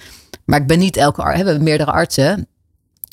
[0.44, 2.46] maar ik ben niet elke arts, we hebben meerdere artsen.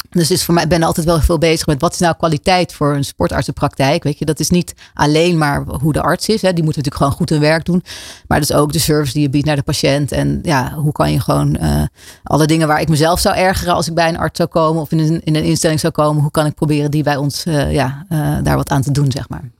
[0.10, 2.74] Dus is voor mij, ik ben altijd wel veel bezig met wat is nou kwaliteit
[2.74, 4.04] voor een sportartsenpraktijk.
[4.04, 6.42] Weet je, dat is niet alleen maar hoe de arts is.
[6.42, 6.54] Hè.
[6.54, 7.84] Die moet natuurlijk gewoon goed hun werk doen.
[8.28, 10.12] Maar dat is ook de service die je biedt naar de patiënt.
[10.12, 11.84] En ja, hoe kan je gewoon uh,
[12.24, 14.92] alle dingen waar ik mezelf zou ergeren als ik bij een arts zou komen of
[14.92, 16.22] in een, in een instelling zou komen.
[16.22, 19.12] Hoe kan ik proberen die bij ons uh, ja, uh, daar wat aan te doen,
[19.12, 19.52] zeg maar.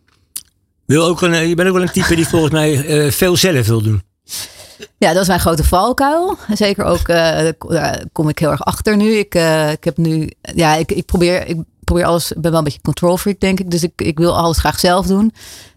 [0.86, 3.82] Wil ook een, je bent ook wel een type die volgens mij veel zelf wil
[3.82, 4.02] doen.
[4.98, 6.38] Ja, dat is mijn grote valkuil.
[6.54, 7.50] Zeker ook uh,
[8.12, 9.12] kom ik heel erg achter nu.
[9.12, 12.64] Ik, uh, ik heb nu, ja, ik, ik probeer, ik probeer alles, ben wel een
[12.64, 13.72] beetje control freak, denk ik.
[13.72, 15.34] Dus ik, ik wil alles graag zelf doen.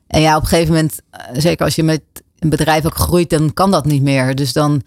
[0.07, 1.01] En ja, op een gegeven moment,
[1.33, 2.03] zeker als je met
[2.39, 4.35] een bedrijf ook groeit, dan kan dat niet meer.
[4.35, 4.83] Dus dan,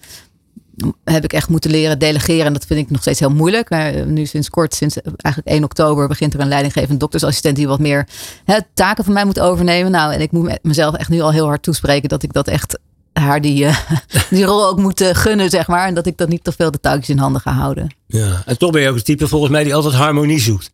[1.04, 2.46] heb ik echt moeten leren delegeren.
[2.46, 3.70] En dat vind ik nog steeds heel moeilijk.
[3.70, 7.80] Maar nu sinds kort, sinds eigenlijk 1 oktober, begint er een leidinggevende doktersassistent die wat
[7.80, 8.08] meer
[8.46, 9.92] hè, taken van mij moet overnemen.
[9.92, 12.80] Nou, en ik moet mezelf echt nu al heel hard toespreken dat ik dat echt
[13.14, 13.78] haar die, uh,
[14.30, 15.88] die rol ook moet gunnen, zeg maar.
[15.88, 17.96] En dat ik dat niet te veel de touwtjes in handen ga houden.
[18.08, 20.70] Ja, en toch ben je ook het type volgens mij die altijd harmonie zoekt.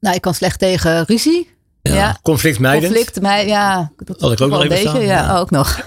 [0.00, 1.50] Nou, ik kan slecht tegen ruzie.
[1.82, 2.18] Ja, ja.
[2.22, 2.90] Conflict mijden.
[2.90, 3.92] Conflict mij, ja.
[3.96, 4.98] Dat Had ik ook wel een beetje.
[4.98, 5.80] Ja, ja, ook nog.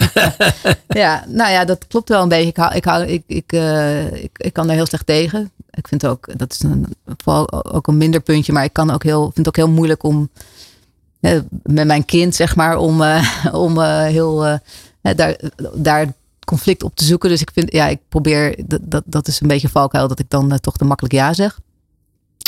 [0.87, 2.47] ja, nou ja, dat klopt wel een beetje.
[2.47, 5.51] Ik, hou, ik, hou, ik, ik, uh, ik, ik kan daar heel slecht tegen.
[5.69, 9.03] Ik vind ook, dat is een, vooral ook een minder puntje, maar ik kan ook
[9.03, 10.29] heel, vind het ook heel moeilijk om
[11.63, 13.25] met mijn kind, zeg maar, om, uh,
[13.65, 14.59] om uh, heel
[15.01, 15.39] daar,
[15.73, 16.13] daar
[16.45, 17.29] conflict op te zoeken.
[17.29, 20.29] Dus ik vind, ja, ik probeer, dat, dat, dat is een beetje valkuil, dat ik
[20.29, 21.59] dan toch te makkelijk ja zeg.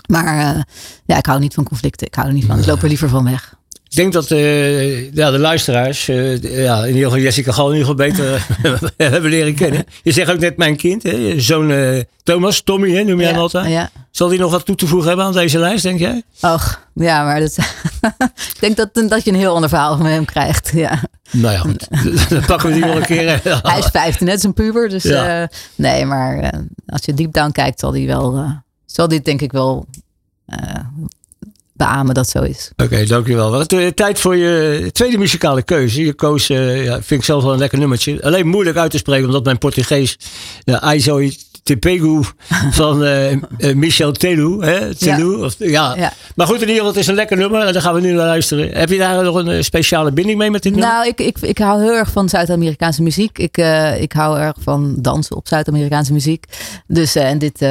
[0.08, 0.68] Maar
[1.06, 2.08] ja, ik hou niet van conflicten.
[2.08, 2.60] Ik hou er niet van.
[2.60, 3.57] Ik loop er liever van weg.
[3.90, 7.78] Ik denk dat uh, ja, de luisteraars, uh, ja, in ieder geval Jessica Gal, in
[7.78, 8.48] ieder geval beter
[9.12, 9.86] hebben leren kennen.
[10.04, 11.40] Je zegt ook net mijn kind, hè?
[11.40, 13.68] zoon uh, Thomas, Tommy hè, noem jij ja, hem altijd.
[13.68, 13.90] Ja.
[14.12, 16.24] Zal hij nog wat toe te voegen hebben aan deze lijst, denk jij?
[16.42, 17.58] Och, ja, maar dat,
[18.54, 20.72] ik denk dat, dat je een heel ander verhaal van hem krijgt.
[20.74, 21.04] Ja.
[21.32, 21.88] Nou ja, goed.
[22.30, 23.42] dan pakken we die nog een keer.
[23.44, 24.90] hij is 15, net een puber.
[24.90, 25.50] Dus ja.
[25.76, 26.54] nee, maar
[26.88, 28.46] als je diep down kijkt, zal hij wel,
[28.86, 29.88] zal dit denk ik wel
[31.78, 32.72] beamen dat zo is.
[32.72, 33.52] Oké, okay, dankjewel.
[33.52, 36.06] Wat, tijd voor je tweede muzikale keuze.
[36.06, 38.24] Je koos, uh, ja, vind ik zelf wel een lekker nummertje.
[38.24, 40.18] Alleen moeilijk uit te spreken, omdat mijn Portugees,
[40.64, 41.20] ja, Aizo
[41.68, 42.24] Tepegu
[42.80, 43.40] van uh, uh,
[43.76, 44.66] Michel Telou.
[44.66, 44.96] Hè?
[44.96, 45.46] Telou ja.
[45.46, 45.96] Of, ja.
[45.96, 46.14] ja.
[46.36, 47.62] Maar goed, in ieder geval, het is een lekker nummer.
[47.62, 48.72] En daar gaan we nu naar luisteren.
[48.72, 50.92] Heb je daar nog een speciale binding mee met dit nummer?
[50.92, 53.38] Nou, ik, ik, ik hou heel erg van Zuid-Amerikaanse muziek.
[53.38, 56.46] Ik, uh, ik hou erg van dansen op Zuid-Amerikaanse muziek.
[56.88, 57.66] Dus en dit,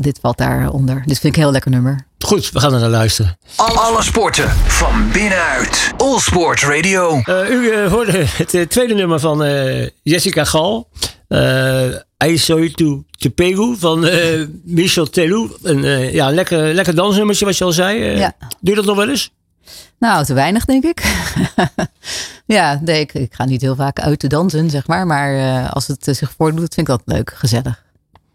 [0.00, 1.02] dit valt daaronder.
[1.06, 2.06] Dus vind ik een heel lekker nummer.
[2.18, 3.38] Goed, we gaan er naar luisteren.
[3.56, 5.92] Alle sporten van binnenuit.
[5.96, 7.22] All Sport Radio.
[7.24, 9.46] Uh, u uh, hoorde het uh, tweede nummer van
[10.02, 10.88] Jessica Gal.
[12.24, 14.08] Aisoitu Tepegu van
[14.64, 15.50] Michel Telou.
[15.62, 18.18] Een ja, lekker, lekker dansnummertje wat je al zei.
[18.18, 18.34] ja.
[18.38, 19.32] Doe je dat nog wel eens?
[19.98, 21.02] Nou, te weinig denk ik.
[22.56, 25.06] ja, nee, ik, ik, ga niet heel vaak uit te dansen, zeg maar.
[25.06, 27.82] Maar als het zich voordoet, vind ik dat leuk, gezellig.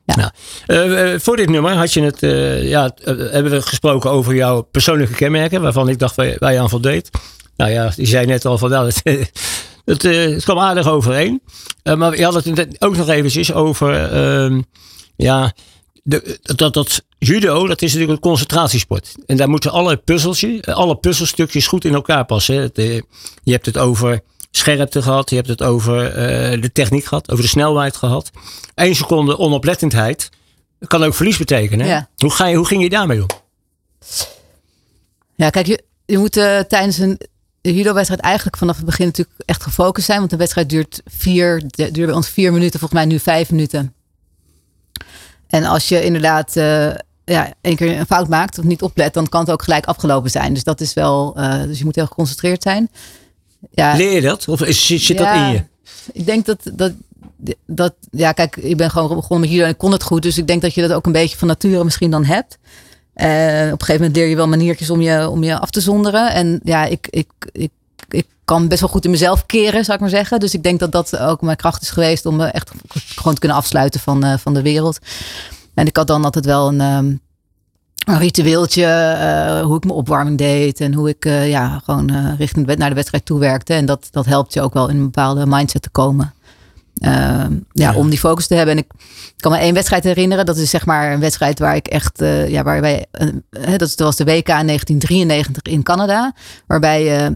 [0.05, 0.33] Ja.
[0.67, 2.19] Uh, voor dit nummer had je het,
[2.65, 6.69] ja, hebben we gesproken over jouw persoonlijke kenmerken, waarvan ik dacht waar, waar je aan
[6.69, 7.09] voldeed.
[7.55, 9.01] Nou ja, die zei net al van, nou, het,
[9.89, 11.41] het, het kwam aardig overeen.
[11.83, 14.61] maar je had het ook nog eventjes over, ehm,
[15.15, 15.53] ja,
[16.03, 19.15] de, dat, dat judo, dat is natuurlijk een concentratiesport.
[19.25, 22.55] En daar moeten alle puzzeltjes, alle puzzelstukjes goed in elkaar passen.
[22.55, 22.75] Het,
[23.43, 24.21] je hebt het over
[24.51, 25.29] scherpte gehad.
[25.29, 28.31] Je hebt het over uh, de techniek gehad, over de snelheid gehad.
[28.75, 30.29] Eén seconde onoplettendheid
[30.87, 31.87] kan ook verlies betekenen.
[31.87, 32.09] Ja.
[32.17, 33.27] Hoe, ga je, hoe ging je daarmee om?
[35.35, 37.19] Ja, kijk, je, je moet uh, tijdens een
[37.61, 40.19] judo-wedstrijd eigenlijk vanaf het begin natuurlijk echt gefocust zijn.
[40.19, 43.93] Want de wedstrijd duurt vier, duurt bij ons vier minuten, volgens mij nu vijf minuten.
[45.47, 46.91] En als je inderdaad uh,
[47.25, 50.31] ja, één keer een fout maakt of niet oplet, dan kan het ook gelijk afgelopen
[50.31, 50.53] zijn.
[50.53, 52.89] Dus dat is wel, uh, dus je moet heel geconcentreerd zijn.
[53.71, 54.47] Ja, Leer je dat?
[54.47, 55.63] Of zit, zit ja, dat in je?
[56.11, 56.93] Ik denk dat, dat,
[57.65, 60.21] dat, ja, kijk, ik ben gewoon begonnen met judo en ik kon het goed.
[60.21, 62.57] Dus ik denk dat je dat ook een beetje van nature misschien dan hebt.
[63.21, 65.81] Uh, op een gegeven moment leer je wel maniertjes om je, om je af te
[65.81, 66.33] zonderen.
[66.33, 67.71] En ja, ik, ik, ik,
[68.09, 70.39] ik kan best wel goed in mezelf keren, zou ik maar zeggen.
[70.39, 72.71] Dus ik denk dat dat ook mijn kracht is geweest om me echt
[73.15, 74.99] gewoon te kunnen afsluiten van, uh, van de wereld.
[75.73, 77.19] En ik had dan altijd wel een, um,
[78.05, 82.89] een ritueeltje, uh, hoe ik mijn opwarming deed en hoe ik ja, gewoon richting naar
[82.89, 83.73] de wedstrijd toe werkte.
[83.73, 86.33] En dat, dat helpt je ook wel in een bepaalde mindset te komen.
[86.99, 88.75] Ja, ja, om die focus te hebben.
[88.75, 88.91] En ik
[89.37, 90.45] kan me één wedstrijd herinneren.
[90.45, 93.05] Dat is zeg maar een wedstrijd waar ik echt, ja, waar wij,
[93.77, 96.33] dat was de WK in 1993 in Canada.
[96.67, 97.35] Waarbij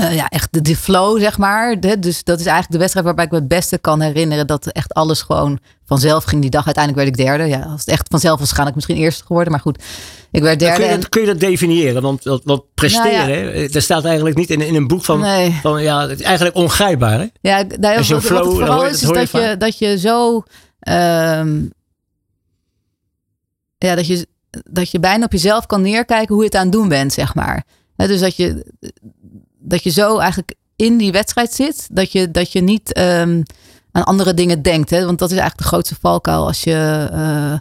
[0.00, 1.80] uh, ja, echt de, de flow, zeg maar.
[1.80, 4.66] De, dus dat is eigenlijk de wedstrijd waarbij ik me het beste kan herinneren dat
[4.66, 6.64] echt alles gewoon vanzelf ging die dag.
[6.66, 7.44] Uiteindelijk werd ik derde.
[7.44, 9.52] Ja, als het echt vanzelf was, ga ik misschien eerste geworden.
[9.52, 9.82] Maar goed,
[10.30, 10.76] ik werd derde.
[10.76, 12.02] Kun je, dat, kun je dat definiëren?
[12.02, 13.68] Want, want, want presteren, nou ja.
[13.68, 15.58] dat staat eigenlijk niet in, in een boek van, nee.
[15.62, 17.18] van ja, het is eigenlijk ongrijpbaar.
[17.18, 17.26] Hè?
[17.40, 20.42] Ja, nou, wat, flow, wat het vooral is, is dat je, dat je zo,
[20.88, 21.72] um,
[23.78, 24.26] ja, dat je,
[24.70, 27.34] dat je bijna op jezelf kan neerkijken hoe je het aan het doen bent, zeg
[27.34, 27.64] maar.
[27.96, 28.72] He, dus dat je,
[29.68, 33.42] dat je zo eigenlijk in die wedstrijd zit, dat je, dat je niet um,
[33.92, 34.90] aan andere dingen denkt.
[34.90, 35.04] Hè?
[35.04, 37.08] Want dat is eigenlijk de grootste valkuil als je.
[37.12, 37.54] Uh,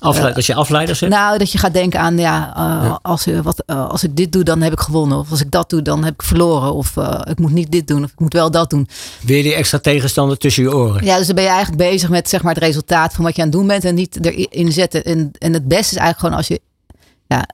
[0.00, 1.12] Afleid, als je afleiders hebt?
[1.12, 2.98] Nou, dat je gaat denken aan, ja, uh, ja.
[3.02, 5.18] Als, wat, uh, als ik dit doe, dan heb ik gewonnen.
[5.18, 6.74] Of als ik dat doe, dan heb ik verloren.
[6.74, 6.94] Of
[7.24, 8.88] ik moet niet dit doen, of ik moet wel dat doen.
[9.22, 11.04] Weer die extra tegenstander tussen je oren.
[11.04, 13.42] Ja, dus dan ben je eigenlijk bezig met zeg maar, het resultaat van wat je
[13.42, 13.84] aan het doen bent.
[13.84, 15.04] En niet erin zetten.
[15.04, 16.60] En, en het beste is eigenlijk gewoon als je
[17.26, 17.48] ja,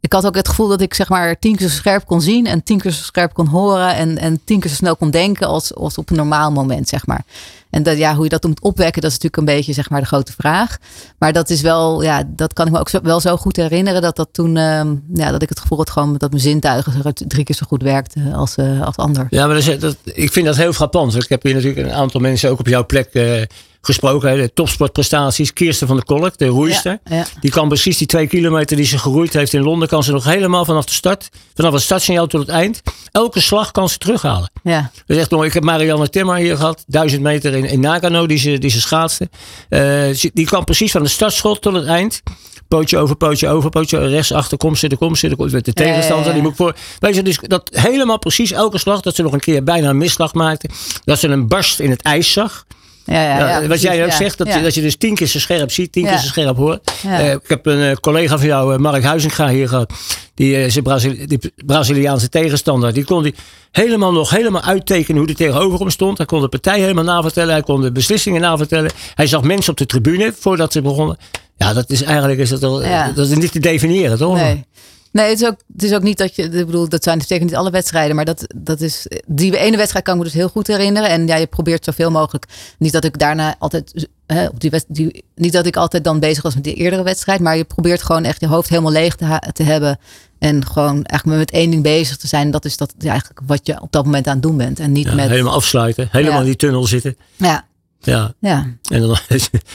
[0.00, 2.46] ik had ook het gevoel dat ik zeg maar tien keer zo scherp kon zien
[2.46, 5.46] en tien keer zo scherp kon horen en, en tien keer zo snel kon denken
[5.46, 7.24] als, als op een normaal moment, zeg maar.
[7.70, 10.00] En dat, ja, hoe je dat moet opwekken, dat is natuurlijk een beetje zeg maar
[10.00, 10.76] de grote vraag.
[11.18, 14.16] Maar dat is wel, ja, dat kan ik me ook wel zo goed herinneren dat
[14.16, 17.54] dat toen, ehm, ja, dat ik het gevoel had gewoon dat mijn zintuigen drie keer
[17.54, 19.26] zo goed werkten als, uh, als ander.
[19.30, 21.14] Ja, maar dat ik vind dat heel frappant.
[21.14, 23.42] Ik heb hier natuurlijk een aantal mensen ook op jouw plek uh,
[23.80, 24.36] gesproken.
[24.36, 25.52] De topsportprestaties.
[25.52, 26.98] Kirsten van der Kolk, de roeister.
[27.40, 30.24] Die kan precies die twee kilometer die ze geroeid heeft in Londen, kan ze nog
[30.24, 32.82] helemaal vanaf de start, vanaf het startsignaal tot het eind.
[33.10, 34.50] Elke slag kan ze terughalen.
[34.62, 34.90] Ja.
[35.06, 35.48] Dat is echt mooi.
[35.48, 36.84] Ik heb Marianne Timmer hier gehad.
[36.86, 39.28] Duizend meter in, in Nagano die ze, die ze schaatste.
[39.68, 42.22] Uh, die kan precies van de startschot tot het eind
[42.70, 46.32] pootje over, pootje over, pootje rechts, achter, kom zitten, kom zitten, met de tegenstander.
[46.32, 46.74] Die moet voor.
[46.98, 49.96] Weet je, dus dat helemaal precies elke slag, dat ze nog een keer bijna een
[49.96, 50.68] misslag maakte.
[51.04, 52.64] Dat ze een barst in het ijs zag.
[53.10, 55.70] Ja, ja, ja, wat jij ook zegt, dat, dat je dus tien keer zo scherp
[55.70, 56.92] ziet, tien keer zo scherp hoort.
[57.06, 59.92] Uh, ik heb een uh, collega van jou, uh, Mark Huizinga, hier gehad.
[60.34, 62.92] Die, zijn Brazili die Braziliaanse tegenstander.
[62.92, 63.34] Die kon die
[63.70, 66.16] helemaal nog helemaal uittekenen hoe die tegenover hem stond.
[66.16, 67.52] Hij kon de partij helemaal navertellen.
[67.52, 68.90] Hij kon de beslissingen navertellen.
[69.14, 71.16] Hij zag mensen op de tribune voordat ze begonnen.
[71.56, 72.82] Ja, dat is eigenlijk is dat, al,
[73.14, 74.34] dat is niet te definiëren, toch?
[74.34, 74.64] Nee.
[75.12, 76.42] Nee, het is, ook, het is ook niet dat je.
[76.42, 78.16] Ik bedoel, dat zijn zeker niet alle wedstrijden.
[78.16, 79.06] Maar dat, dat is.
[79.26, 81.08] Die ene wedstrijd kan ik me dus heel goed herinneren.
[81.08, 82.44] En ja, je probeert zoveel mogelijk.
[82.78, 84.08] Niet dat ik daarna altijd.
[84.26, 87.40] Hè, op die, die, niet dat ik altijd dan bezig was met die eerdere wedstrijd.
[87.40, 89.98] Maar je probeert gewoon echt je hoofd helemaal leeg te, te hebben.
[90.38, 92.50] En gewoon eigenlijk met één ding bezig te zijn.
[92.50, 94.80] Dat is dat, ja, eigenlijk wat je op dat moment aan het doen bent.
[94.80, 95.28] En niet ja, met.
[95.28, 96.08] Helemaal afsluiten.
[96.10, 97.16] Helemaal in die tunnel zitten.
[97.36, 97.64] Ja.
[98.00, 98.32] Ja.
[98.38, 98.66] ja.
[98.88, 99.16] En dan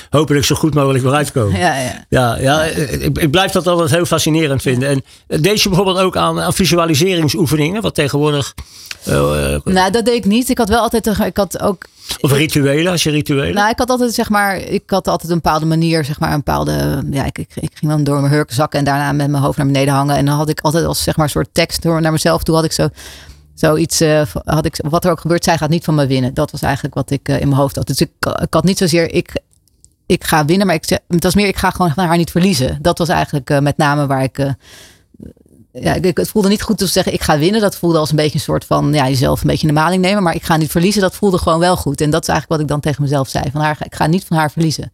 [0.09, 1.59] hopelijk zo goed mogelijk weer uitkomen.
[1.59, 2.05] Ja, ja.
[2.09, 4.89] ja, ja ik, ik blijf dat altijd heel fascinerend vinden.
[4.89, 5.03] En
[5.41, 8.53] deed je bijvoorbeeld ook aan, aan visualiseringsoefeningen, wat tegenwoordig.
[9.07, 10.49] Uh, nou, dat deed ik niet.
[10.49, 11.07] Ik had wel altijd.
[11.07, 11.85] Ik had ook.
[12.19, 13.53] Of rituelen, als je rituelen.
[13.53, 16.41] Nou, ik had altijd zeg maar, ik had altijd een bepaalde manier, zeg maar, een
[16.43, 19.43] bepaalde, ja, ik, ik, ik ging dan door mijn hurken zakken en daarna met mijn
[19.43, 20.15] hoofd naar beneden hangen.
[20.15, 22.55] En dan had ik altijd als zeg maar een soort tekst door naar mezelf toe
[22.55, 22.87] had ik zo
[23.65, 26.33] zoiets uh, had ik, wat er ook gebeurt, zij gaat niet van me winnen.
[26.33, 27.87] Dat was eigenlijk wat ik uh, in mijn hoofd had.
[27.87, 28.11] Dus ik,
[28.41, 29.41] ik had niet zozeer, ik,
[30.05, 32.77] ik ga winnen, maar ik, het was meer, ik ga gewoon van haar niet verliezen.
[32.81, 34.55] Dat was eigenlijk met name waar ik,
[35.81, 37.61] ja, ik, het voelde niet goed te zeggen, ik ga winnen.
[37.61, 40.01] Dat voelde als een beetje een soort van, ja, jezelf een beetje in de maling
[40.01, 40.23] nemen.
[40.23, 42.01] Maar ik ga niet verliezen, dat voelde gewoon wel goed.
[42.01, 43.51] En dat is eigenlijk wat ik dan tegen mezelf zei.
[43.51, 44.91] Van haar, ik ga niet van haar verliezen.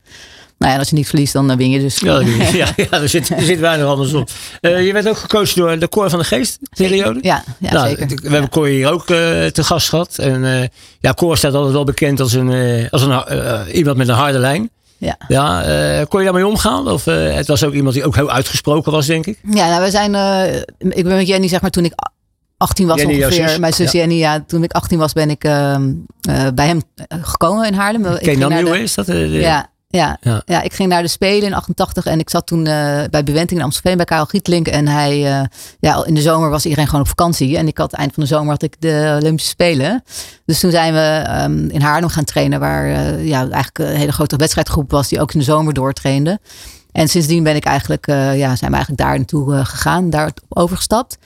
[0.61, 1.99] Nou ja, als je niet verliest, dan win je dus.
[1.99, 2.19] Ja,
[2.53, 4.29] ja, ja er, zit, er zit weinig anders op.
[4.61, 7.19] Uh, je werd ook gecoacht door de Cor van de Geest, periode.
[7.21, 8.07] Ja, ja nou, zeker.
[8.07, 10.17] We hebben Cor hier ook uh, te gast gehad.
[10.17, 10.63] En uh,
[10.99, 13.21] ja, Cor staat altijd wel bekend als, een, als een,
[13.71, 14.69] iemand met een harde lijn.
[14.97, 15.17] Ja.
[15.27, 16.87] ja kon je daarmee omgaan?
[16.87, 19.39] Of het was ook iemand die ook heel uitgesproken was, denk ik?
[19.49, 20.15] Ja, nou, we zijn.
[20.77, 21.93] ik ben met Jenny, zeg maar, toen ik
[22.57, 23.49] 18 was Jenny, ongeveer.
[23.49, 23.57] Zus.
[23.57, 23.99] Mijn zus ja.
[23.99, 25.77] Jenny, ja, toen ik 18 was, ben ik uh,
[26.53, 26.81] bij hem
[27.21, 28.17] gekomen in Haarlem.
[28.17, 29.05] Ken je is dat?
[29.05, 29.29] De...
[29.29, 30.41] Ja, ja, ja.
[30.45, 33.59] ja, ik ging naar de Spelen in 88 en ik zat toen uh, bij Bewenting
[33.59, 34.67] in Amstelveen bij Karel Gietlink.
[34.67, 35.45] En hij, uh,
[35.79, 37.57] ja, in de zomer was iedereen gewoon op vakantie.
[37.57, 40.03] En ik had eind van de zomer had ik de Olympische Spelen.
[40.45, 44.11] Dus toen zijn we um, in Haarlem gaan trainen, waar uh, ja, eigenlijk een hele
[44.11, 46.39] grote wedstrijdgroep was die ook in de zomer doortrainde.
[46.91, 51.17] En sindsdien ben ik eigenlijk, ja, zijn we eigenlijk daar naartoe gegaan, daar overgestapt.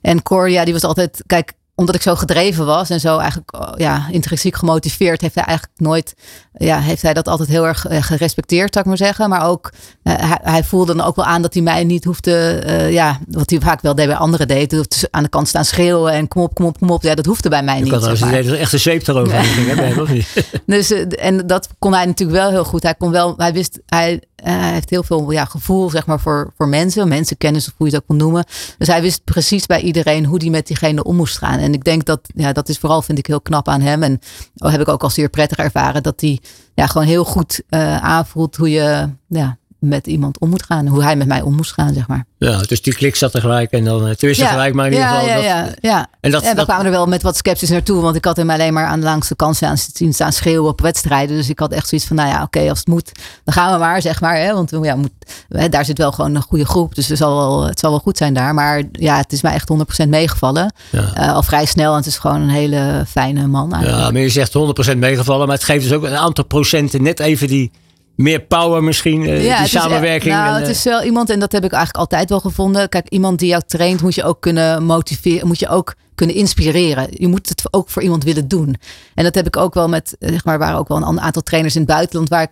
[0.00, 3.50] En Cor, ja, die was altijd, kijk, omdat ik zo gedreven was en zo eigenlijk
[3.76, 6.14] ja, intrinsiek gemotiveerd, heeft hij eigenlijk nooit,
[6.52, 9.28] ja, heeft hij dat altijd heel erg gerespecteerd, zou ik maar zeggen.
[9.28, 9.70] Maar ook,
[10.02, 13.18] uh, hij, hij, voelde dan ook wel aan dat hij mij niet hoefde, uh, ja,
[13.28, 16.42] wat hij vaak wel deed bij anderen deed, aan de kant staan schreeuwen en kom
[16.42, 17.02] op, kom op, kom op.
[17.02, 17.92] Ja, dat hoefde bij mij je niet.
[17.92, 18.32] Kan maar.
[18.32, 19.34] Er echt een zweep erover.
[19.34, 20.22] Ja.
[20.66, 22.82] Dus, en dat kon hij natuurlijk wel heel goed.
[22.82, 26.52] Hij kon wel, hij wist, hij, hij heeft heel veel ja, gevoel zeg maar, voor,
[26.56, 28.44] voor mensen, mensenkennis of hoe je het ook wil noemen.
[28.78, 31.58] Dus hij wist precies bij iedereen hoe die met diegene om moest gaan.
[31.58, 34.02] En ik denk dat, ja, dat is vooral, vind ik, heel knap aan hem.
[34.02, 34.20] En
[34.56, 36.40] heb ik ook al zeer prettig ervaren dat hij
[36.74, 40.86] ja, gewoon heel goed uh, aanvoelt hoe je ja, met iemand om moet gaan.
[40.86, 42.24] Hoe hij met mij om moest gaan, zeg maar.
[42.38, 45.08] Ja, dus die klik zat er gelijk en dan tussen ja, gelijk maar in ieder
[45.08, 45.26] geval.
[45.26, 46.06] Ja, dat, ja, ja.
[46.20, 48.36] En, dat, en we dat, kwamen er wel met wat sceptisch naartoe, want ik had
[48.36, 51.36] hem alleen maar aan de langste kant aan zien staan schreeuwen op wedstrijden.
[51.36, 53.12] Dus ik had echt zoiets van, nou ja, oké, okay, als het moet,
[53.44, 54.36] dan gaan we maar, zeg maar.
[54.36, 55.10] Hè, want ja, moet,
[55.48, 58.00] hè, daar zit wel gewoon een goede groep, dus het zal wel, het zal wel
[58.00, 58.54] goed zijn daar.
[58.54, 59.68] Maar ja, het is mij echt
[60.04, 60.72] 100% meegevallen.
[60.90, 61.10] Ja.
[61.18, 63.72] Uh, al vrij snel en het is gewoon een hele fijne man.
[63.72, 64.04] Eigenlijk.
[64.04, 64.54] Ja, maar je zegt
[64.94, 67.70] 100% meegevallen, maar het geeft dus ook een aantal procenten net even die
[68.18, 70.34] meer power misschien, uh, ja, die het samenwerking.
[70.34, 72.88] Is, nou, en, het is wel iemand, en dat heb ik eigenlijk altijd wel gevonden.
[72.88, 77.06] Kijk, iemand die jou traint, moet je ook kunnen motiveren, moet je ook kunnen inspireren.
[77.10, 78.76] Je moet het ook voor iemand willen doen.
[79.14, 81.74] En dat heb ik ook wel met, zeg maar, waren ook wel een aantal trainers
[81.74, 82.50] in het buitenland waar ik,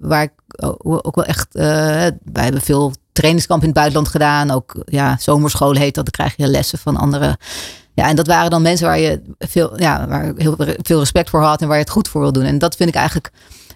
[0.00, 0.32] waar ik
[0.78, 4.50] ook wel echt, uh, wij hebben veel trainingskamp in het buitenland gedaan.
[4.50, 6.04] Ook ja, zomerschool heet dat.
[6.04, 7.38] Dan krijg je lessen van andere
[7.94, 11.42] Ja, en dat waren dan mensen waar je veel, ja, waar heel veel respect voor
[11.42, 12.44] had en waar je het goed voor wil doen.
[12.44, 13.30] En dat vind ik eigenlijk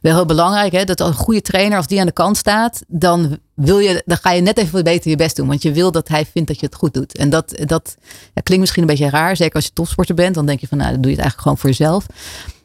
[0.05, 0.73] wel heel belangrijk.
[0.73, 0.85] Hè?
[0.85, 4.33] Dat een goede trainer, als die aan de kant staat, dan, wil je, dan ga
[4.33, 5.47] je net even beter je best doen.
[5.47, 7.17] Want je wil dat hij vindt dat je het goed doet.
[7.17, 7.97] En dat, dat
[8.33, 9.37] klinkt misschien een beetje raar.
[9.37, 11.41] Zeker als je topsporter bent, dan denk je van nou, dan doe je het eigenlijk
[11.41, 12.07] gewoon voor jezelf.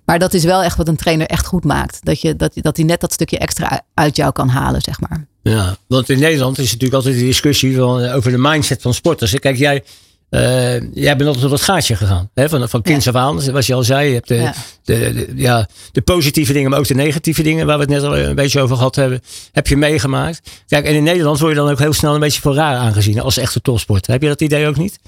[0.06, 2.00] Maar dat is wel echt wat een trainer echt goed maakt.
[2.06, 5.26] Dat, je, dat, dat hij net dat stukje extra uit jou kan halen, zeg maar.
[5.42, 9.40] Ja, want in Nederland is natuurlijk altijd de discussie van, over de mindset van sporters.
[9.40, 9.84] Kijk, jij,
[10.30, 12.30] uh, jij bent altijd door het gaatje gegaan.
[12.34, 12.50] Hè?
[12.50, 14.08] Van, van kinds af aan, zoals je al zei.
[14.08, 14.54] Je hebt de, ja.
[14.84, 18.18] De, ja, de positieve dingen, maar ook de negatieve dingen, waar we het net al
[18.18, 19.22] een beetje over gehad hebben,
[19.52, 20.42] heb je meegemaakt.
[20.68, 23.22] Kijk, en in Nederland word je dan ook heel snel een beetje voor raar aangezien
[23.22, 24.08] als echte topsport.
[24.08, 25.00] Heb je dat idee ook niet?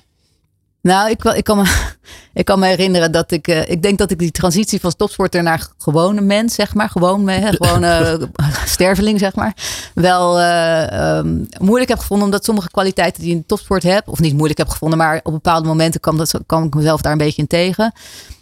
[0.81, 1.91] Nou, ik, ik, kan me,
[2.41, 3.47] ik kan me herinneren dat ik.
[3.47, 6.89] Uh, ik denk dat ik die transitie van topsporter naar gewone mens, zeg maar.
[6.89, 8.19] Gewoon, uh, gewone
[8.65, 9.53] sterveling, zeg maar.
[9.93, 12.25] Wel uh, um, moeilijk heb gevonden.
[12.25, 14.07] Omdat sommige kwaliteiten die je in topsport hebt.
[14.07, 14.97] Of niet moeilijk heb gevonden.
[14.97, 17.93] Maar op bepaalde momenten kwam, dat, kwam ik mezelf daar een beetje in tegen.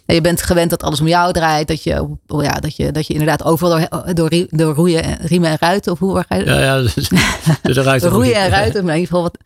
[0.06, 1.68] En je bent gewend dat alles om jou draait.
[1.68, 5.56] Dat je, ja, dat je, dat je inderdaad overal door, door, door roeien, riemen en
[5.60, 5.92] ruiten.
[5.92, 6.82] Of hoe ga je Ja, ja.
[6.82, 6.92] De,
[7.74, 8.10] de ruiten.
[8.10, 8.84] roeien en ruiten.
[8.84, 9.38] Maar in ieder geval wat.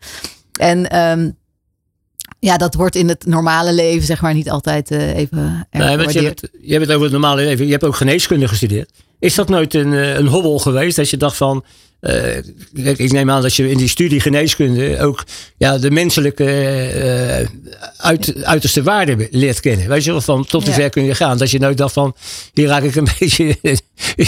[0.59, 0.99] En.
[0.99, 1.35] Um,
[2.45, 6.13] ja, dat wordt in het normale leven zeg maar niet altijd uh, even nee, want
[6.13, 7.65] je, hebt, je hebt het over het normale leven.
[7.65, 8.91] Je hebt ook geneeskunde gestudeerd.
[9.19, 11.63] Is dat nooit een, eh, een hobbel geweest dat je dacht van...
[12.01, 12.37] Uh,
[12.97, 15.23] ik neem aan dat je in die studie geneeskunde ook
[15.57, 17.47] ja, de menselijke uh,
[17.97, 19.87] uit, uiterste waarde leert kennen.
[19.87, 21.37] Weet je wel, van tot hoe ver kun je gaan.
[21.37, 22.15] Dat je nooit dacht van,
[22.53, 23.57] hier raak ik een beetje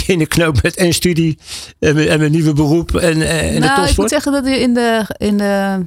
[0.06, 1.38] in de knoop met en studie
[1.78, 4.74] en mijn, en mijn nieuwe beroep en, en nou, de ik moet zeggen dat in
[4.74, 5.80] de, in de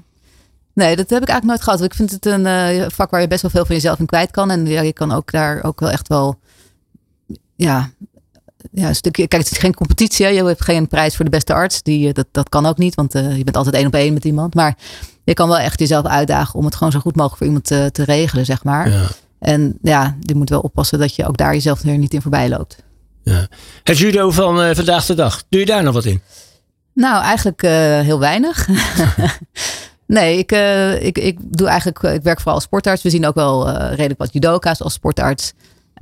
[0.81, 1.81] Nee, dat heb ik eigenlijk nooit gehad.
[1.83, 4.31] Ik vind het een uh, vak waar je best wel veel van jezelf in kwijt
[4.31, 4.51] kan.
[4.51, 6.39] En ja, je kan ook daar ook wel echt wel.
[7.55, 7.89] Ja,
[8.71, 9.27] ja, een stukje.
[9.27, 10.25] Kijk, het is geen competitie.
[10.25, 10.31] Hè?
[10.31, 11.81] Je hebt geen prijs voor de beste arts.
[11.81, 14.13] Die, eh, dat, dat kan ook niet, want uh, je bent altijd één op één
[14.13, 14.53] met iemand.
[14.53, 14.77] Maar
[15.23, 17.89] je kan wel echt jezelf uitdagen om het gewoon zo goed mogelijk voor iemand te,
[17.91, 18.89] te regelen, zeg maar.
[18.89, 19.07] Ja.
[19.39, 22.49] En ja, je moet wel oppassen dat je ook daar jezelf er niet in voorbij
[22.49, 22.83] loopt.
[23.23, 23.47] Ja.
[23.83, 26.21] Het judo van uh, vandaag de dag, doe je daar nog wat in?
[26.93, 27.61] Nou, eigenlijk
[28.05, 28.67] heel weinig.
[30.11, 33.03] Nee, ik, uh, ik, ik doe eigenlijk, ik werk vooral als sportarts.
[33.03, 35.53] We zien ook wel uh, redelijk wat judoka's als sportarts.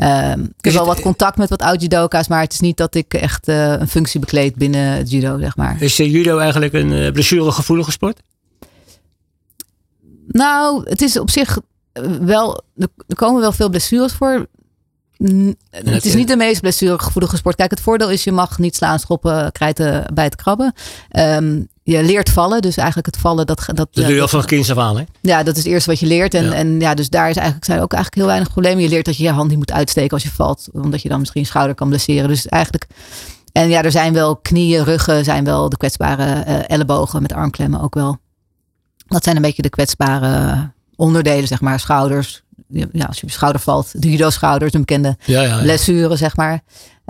[0.02, 2.96] Um, ik heb wel wat contact met wat oud judoka's, maar het is niet dat
[2.96, 5.82] ik echt uh, een functie bekleed binnen het judo, zeg maar.
[5.82, 8.20] Is judo eigenlijk een blessuregevoelige sport?
[10.28, 11.60] Nou, het is op zich
[12.22, 12.62] wel,
[13.08, 14.48] er komen wel veel blessures voor.
[15.70, 17.56] Het is niet de meest blessuregevoelige sport.
[17.56, 20.74] Kijk, het voordeel is je mag niet slaan, schoppen, krijten bij het krabben.
[21.18, 22.62] Um, je leert vallen.
[22.62, 23.46] Dus eigenlijk het vallen.
[23.46, 25.04] Dat, dat, dat doe je al van kinds af aan, hè?
[25.22, 26.34] Ja, dat is het eerste wat je leert.
[26.34, 28.84] En ja, en ja dus daar is eigenlijk, zijn ook eigenlijk heel weinig problemen.
[28.84, 30.68] Je leert dat je je hand niet moet uitsteken als je valt.
[30.72, 32.28] Omdat je dan misschien schouder kan blesseren.
[32.28, 32.88] Dus eigenlijk...
[33.52, 37.82] En ja, er zijn wel knieën, ruggen, zijn wel de kwetsbare uh, ellebogen met armklemmen
[37.82, 38.18] ook wel.
[39.08, 41.80] Dat zijn een beetje de kwetsbare onderdelen, zeg maar.
[41.80, 46.16] Schouders, ja, als je op je schouder valt, de judo-schouders, een bekende ja, ja, blessure,
[46.16, 46.62] zeg maar.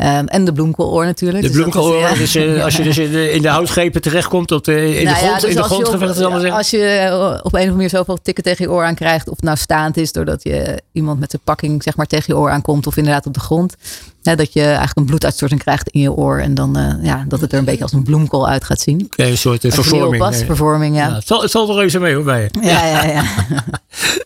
[0.02, 1.42] Um, en de bloemkooloor natuurlijk.
[1.42, 2.14] De dus bloemkooloor, ja.
[2.14, 5.16] dus, uh, als je dus in de, in de houtgrepen terechtkomt, op de, in, nou
[5.16, 8.18] de grond, dus in de als, je, als je op een of andere manier zoveel
[8.22, 11.30] tikken tegen je oor aan krijgt, of het nou staand is doordat je iemand met
[11.30, 13.76] zijn pakking zeg maar, tegen je oor aankomt, of inderdaad op de grond,
[14.24, 17.42] hè, dat je eigenlijk een bloeduitstorting krijgt in je oor en dan uh, ja, dat
[17.42, 19.08] het er een beetje als een bloemkool uit gaat zien.
[19.16, 20.96] Een soort uh, vervorming.
[20.96, 21.08] Ja.
[21.08, 21.16] ja.
[21.16, 22.50] het, zal, het zal er even mee hoor, bij je.
[22.62, 23.24] Ja, ja, ja.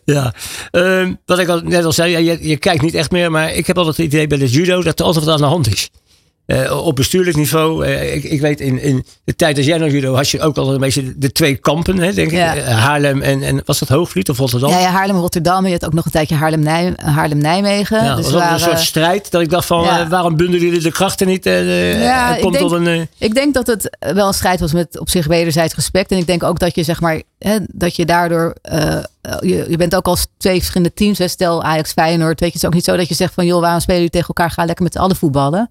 [0.04, 0.34] ja.
[0.70, 3.66] Um, wat ik al, net al zei, je, je kijkt niet echt meer, maar ik
[3.66, 5.90] heb altijd het idee bij de judo dat er altijd wat aan de hand is.
[6.46, 7.86] Uh, op bestuurlijk niveau.
[7.86, 10.56] Uh, ik, ik, weet in, in de tijd dat jij nog judo had je ook
[10.56, 12.52] al een beetje de twee kampen, hè, denk ja.
[12.52, 12.62] ik.
[12.62, 14.70] Uh, Haarlem en, en was dat Hoogvliet of Rotterdam?
[14.70, 15.66] Ja, ja Haarlem, Rotterdam.
[15.66, 18.04] Je had ook nog een tijdje Haarlem, Haarlem Nijmegen.
[18.04, 20.08] Ja, dus was waren, een soort strijd dat ik dacht van ja.
[20.08, 21.44] waarom bundelen jullie de krachten niet?
[21.44, 24.98] ja, komt ik, denk, tot een, ik denk dat het wel een strijd was met
[24.98, 26.10] op zich wederzijds respect.
[26.10, 28.54] En ik denk ook dat je zeg maar hè, dat je daardoor
[29.40, 31.18] je, je bent ook als twee verschillende teams.
[31.18, 32.40] Hè, stel Ajax Feyenoord.
[32.40, 34.12] Weet je, het is ook niet zo dat je zegt van joh, waarom spelen jullie
[34.12, 34.50] tegen elkaar?
[34.50, 35.70] Ga lekker met alle voetballen.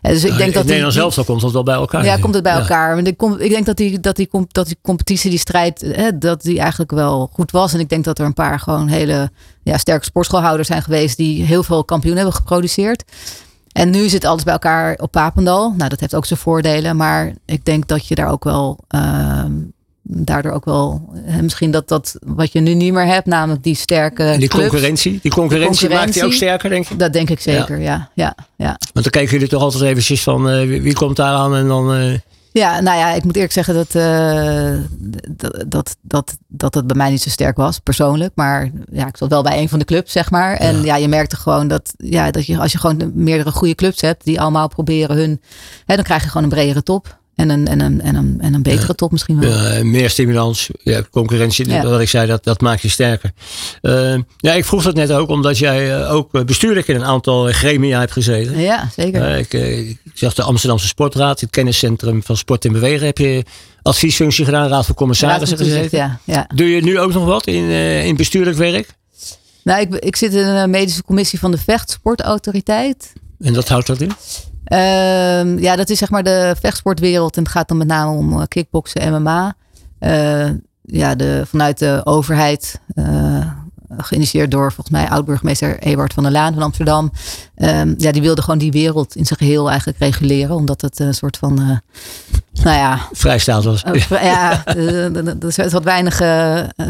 [0.00, 2.04] En dus ik denk dat Nederland zelf zo komt dat wel bij elkaar.
[2.04, 2.60] Ja, komt het bij ja.
[2.60, 2.98] elkaar.
[2.98, 6.42] Ik, kom, ik denk dat die, dat, die, dat die competitie, die strijd, hè, dat
[6.42, 7.72] die eigenlijk wel goed was.
[7.72, 9.30] En ik denk dat er een paar gewoon hele
[9.62, 13.04] ja, sterke sportschoolhouders zijn geweest die heel veel kampioen hebben geproduceerd.
[13.72, 15.74] En nu zit alles bij elkaar op Papendal.
[15.76, 16.96] Nou, dat heeft ook zijn voordelen.
[16.96, 19.44] Maar ik denk dat je daar ook wel uh,
[20.06, 24.34] daardoor ook wel misschien dat dat wat je nu niet meer hebt, namelijk die sterke.
[24.38, 26.98] Die clubs, concurrentie, die concurrentie, concurrentie maakt die ook sterker, denk ik.
[26.98, 28.10] Dat denk ik zeker, ja.
[28.14, 31.34] ja, ja, Want dan kijken jullie toch altijd eventjes van uh, wie, wie, komt daar
[31.34, 31.96] aan en dan.
[31.96, 32.18] Uh...
[32.52, 34.78] Ja, nou ja, ik moet eerlijk zeggen dat, uh,
[35.30, 38.32] dat, dat, dat, dat het bij mij niet zo sterk was, persoonlijk.
[38.34, 40.56] Maar ja, ik zat wel bij een van de clubs, zeg maar.
[40.56, 43.74] En ja, ja je merkte gewoon dat, ja, dat je als je gewoon meerdere goede
[43.74, 45.40] clubs hebt, die allemaal proberen hun,
[45.84, 47.18] hè, dan krijg je gewoon een bredere top.
[47.34, 49.84] En een, en een, en een, en een betere top misschien wel.
[49.84, 53.32] meer stimulans, ja, concurrentie, wat ik zei, dat, dat maakt je sterker.
[53.82, 57.98] Uh, ja, ik vroeg dat net ook omdat jij ook bestuurlijk in een aantal gremia
[57.98, 58.60] hebt gezeten.
[58.60, 59.36] Ja, zeker.
[59.36, 63.06] ik, ik zag de Amsterdamse Sportraad, het kenniscentrum van Sport en Bewegen.
[63.06, 63.44] Heb je
[63.82, 65.98] adviesfunctie gedaan, raad van commissarissen gezeten?
[65.98, 66.48] Ja, ja.
[66.54, 67.70] Doe je nu ook nog wat in,
[68.04, 68.88] in bestuurlijk werk?
[69.64, 73.12] Nou, ik, ik zit in een medische commissie van de Vechtsportautoriteit.
[73.38, 74.12] En dat houdt dat in?
[74.68, 77.36] Uh, ja, dat is zeg maar de vechtsportwereld.
[77.36, 79.54] En het gaat dan met name om uh, kickboksen, MMA.
[80.00, 80.50] Uh,
[80.82, 83.50] ja, de, vanuit de overheid uh,
[83.96, 87.12] geïnitieerd door volgens mij oud-burgemeester Ewart van der Laan van Amsterdam.
[87.56, 90.56] Um, ja, die wilde gewoon die wereld in zijn geheel eigenlijk reguleren.
[90.56, 91.54] Omdat het een soort van,
[92.62, 93.08] nou ja...
[93.12, 93.84] Vrijstaat was.
[94.08, 96.16] Ja, er zat weinig,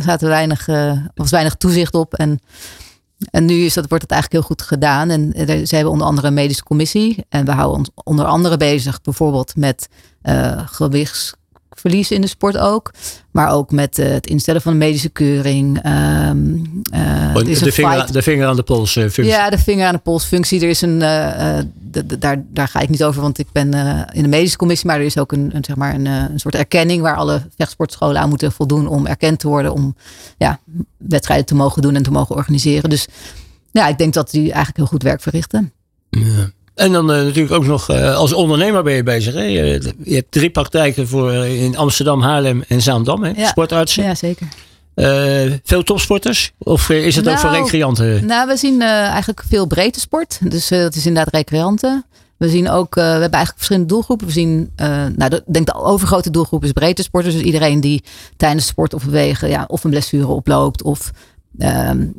[0.04, 0.66] zaten weinig,
[1.14, 2.14] was weinig toezicht op.
[2.14, 2.40] En,
[3.30, 5.10] en nu is dat, wordt het eigenlijk heel goed gedaan.
[5.10, 5.32] En
[5.66, 7.24] ze hebben onder andere een medische commissie.
[7.28, 9.88] En we houden ons onder andere bezig bijvoorbeeld met
[10.66, 11.34] gewichts
[11.84, 12.92] verlies in de sport ook.
[13.30, 15.86] Maar ook met uh, het instellen van een medische keuring.
[15.86, 16.56] Um,
[16.94, 19.24] uh, de, de, vinger, de, vinger, aan de pols uh, functie.
[19.24, 20.60] Ja, de vinger aan de pols functie.
[20.60, 21.66] Er is een, de,
[22.06, 23.74] de, daar, daar ga ik niet over, want ik ben
[24.12, 24.86] in de medische commissie.
[24.86, 28.20] Maar er is ook een, een zeg maar een, een soort erkenning waar alle vechtsportscholen
[28.20, 29.72] aan moeten voldoen om erkend te worden.
[29.72, 29.96] Om
[30.36, 30.60] ja,
[30.96, 32.90] wedstrijden te mogen doen en te mogen organiseren.
[32.90, 33.06] Dus
[33.70, 35.72] ja, ik denk dat die eigenlijk heel goed werk verrichten.
[36.10, 36.50] Ja.
[36.74, 39.34] En dan uh, natuurlijk ook nog uh, als ondernemer ben je bezig.
[39.34, 39.42] Hè?
[39.42, 43.22] Je, je hebt drie praktijken voor uh, in Amsterdam, Haarlem en Zaandam.
[43.22, 43.32] Hè?
[43.36, 43.48] Ja.
[43.48, 44.04] Sportartsen.
[44.04, 44.48] Ja, zeker.
[45.64, 46.52] veel topsporters?
[46.58, 48.26] Of is het nou, ook voor recreanten?
[48.26, 50.38] Nou, we zien eigenlijk veel breedte sport.
[50.42, 52.04] Dus dat is inderdaad recreanten.
[52.36, 54.26] We zien ook, we hebben eigenlijk verschillende doelgroepen.
[54.26, 54.72] We zien,
[55.16, 57.34] nou, ik denk de overgrote doelgroep is breedte sporters.
[57.34, 58.04] Dus iedereen die
[58.36, 61.10] tijdens sport of bewegen ja, of een blessure oploopt of
[61.58, 62.14] um,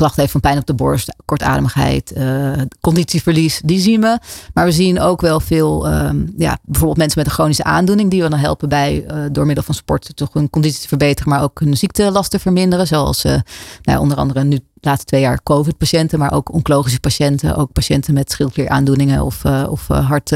[0.00, 4.18] klachten heeft van pijn op de borst, kortademigheid, uh, conditieverlies, die zien we.
[4.54, 8.22] Maar we zien ook wel veel, um, ja, bijvoorbeeld mensen met een chronische aandoening, die
[8.22, 11.42] we dan helpen bij uh, door middel van sport toch hun conditie te verbeteren, maar
[11.42, 12.86] ook hun ziektelasten te verminderen.
[12.86, 13.34] Zoals uh,
[13.82, 18.14] nou, onder andere nu de laatste twee jaar COVID-patiënten, maar ook oncologische patiënten, ook patiënten
[18.14, 20.32] met schildklieraandoeningen of, of hart,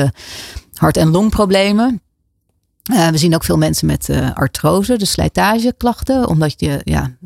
[0.74, 2.02] hart- en longproblemen.
[2.92, 6.28] Uh, we zien ook veel mensen met uh, artrose, dus slijtageklachten.
[6.28, 7.16] Omdat je, ja,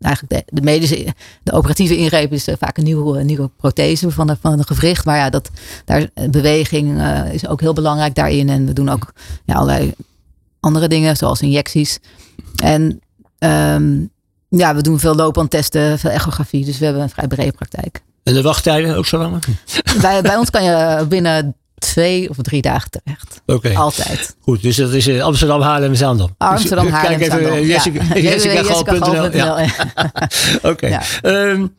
[0.00, 4.26] eigenlijk de, de medische, de operatieve ingreep is uh, vaak een nieuwe, nieuwe prothese van,
[4.26, 5.04] de, van een gewricht.
[5.04, 5.50] Maar ja, dat,
[5.84, 8.48] daar, beweging is ook heel belangrijk daarin.
[8.48, 9.12] En we doen ook
[9.44, 9.94] ja, allerlei
[10.60, 11.98] andere dingen, zoals injecties.
[12.62, 13.00] En
[13.38, 14.10] um,
[14.48, 16.64] ja, we doen veel loopbandtesten, veel echografie.
[16.64, 18.02] Dus we hebben een vrij brede praktijk.
[18.22, 19.42] En de wachttijden ook zo lang?
[20.00, 23.40] bij, bij ons kan je binnen twee of drie dagen terecht.
[23.46, 23.74] Oké.
[23.74, 24.36] Altijd.
[24.40, 26.34] Goed, dus dat is uh, Amsterdam, Haarlem, Zaandam.
[26.38, 28.20] Amsterdam, dus, Haarlem, Kijk even, Jessica, ja.
[28.20, 29.66] Jessica, Jessica Ja.
[30.70, 30.86] Oké.
[30.86, 31.02] Ja.
[31.22, 31.78] Um,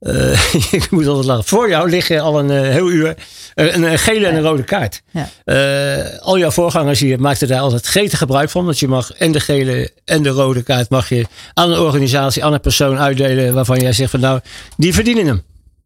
[0.00, 1.44] uh, ik moet altijd lachen.
[1.44, 3.14] Voor jou liggen al een uh, heel uur
[3.54, 5.02] een, een, gele en een rode kaart.
[5.10, 5.28] Ja.
[5.44, 8.66] Uh, al jouw voorgangers hier maakten daar altijd gretig gebruik van.
[8.66, 12.44] Dat je mag en de gele en de rode kaart mag je aan een organisatie,
[12.44, 14.40] aan een persoon uitdelen waarvan jij zegt van nou,
[14.76, 15.42] die verdienen hem.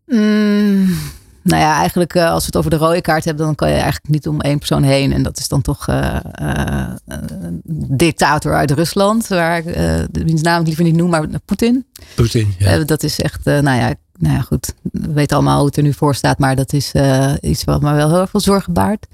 [0.06, 0.98] Mm.
[1.42, 3.74] Nou ja, eigenlijk uh, als we het over de rode kaart hebben, dan kan je
[3.74, 5.12] eigenlijk niet om één persoon heen.
[5.12, 9.64] En dat is dan toch uh, uh, een dictator uit Rusland, waar ik
[10.10, 11.86] de wiens naam ik liever niet noem, maar Poetin.
[12.14, 12.78] Poetin, ja.
[12.78, 14.74] dat is echt, nou ja, nou ja, goed.
[14.82, 16.92] We weten allemaal hoe het er nu voor staat, maar dat is
[17.40, 19.06] iets wat me wel heel veel zorgen baart.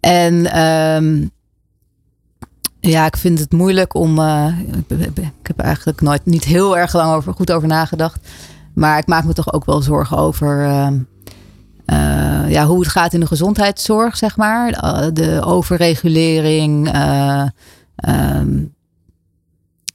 [0.00, 1.30] En um,
[2.80, 4.18] ja, ik vind het moeilijk om.
[4.88, 8.18] Ik, ik, heb eigenlijk nooit niet heel erg lang over, goed over nagedacht.
[8.80, 10.88] Maar ik maak me toch ook wel zorgen over uh,
[11.86, 14.84] uh, ja, hoe het gaat in de gezondheidszorg, zeg maar.
[14.84, 16.94] Uh, de overregulering.
[16.94, 17.46] Uh,
[18.08, 18.74] um,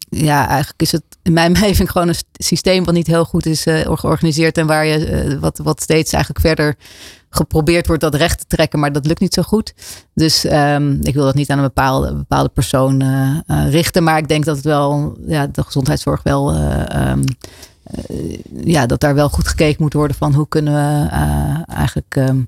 [0.09, 3.61] ja, eigenlijk is het in mijn beleving gewoon een systeem wat niet heel goed is
[3.83, 4.57] georganiseerd.
[4.57, 6.75] En waar je wat, wat steeds eigenlijk verder
[7.29, 9.73] geprobeerd wordt dat recht te trekken, maar dat lukt niet zo goed.
[10.13, 13.03] Dus um, ik wil dat niet aan een bepaalde, bepaalde persoon
[13.69, 14.03] richten.
[14.03, 16.53] Maar ik denk dat het wel, ja, de gezondheidszorg wel.
[18.63, 22.47] Ja, dat daar wel goed gekeken moet worden van hoe kunnen we uh, eigenlijk um,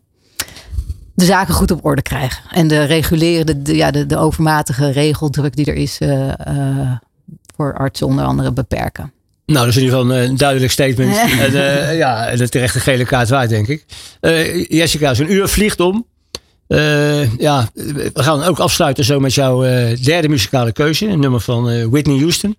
[1.18, 2.44] de zaken goed op orde krijgen.
[2.52, 6.32] En de reguleren, de, ja, de, de overmatige regeldruk die er is uh,
[7.56, 9.12] voor artsen onder andere beperken.
[9.46, 11.18] Nou, dat is in ieder geval een duidelijk statement.
[11.18, 13.86] en, uh, ja, de terechte gele kaart waard, denk ik.
[14.22, 16.06] Uh, Jessica, zo'n uur vliegt om.
[16.68, 19.62] Uh, ja, we gaan ook afsluiten zo met jouw
[20.02, 21.08] derde muzikale keuze.
[21.08, 22.56] Een nummer van Whitney Houston.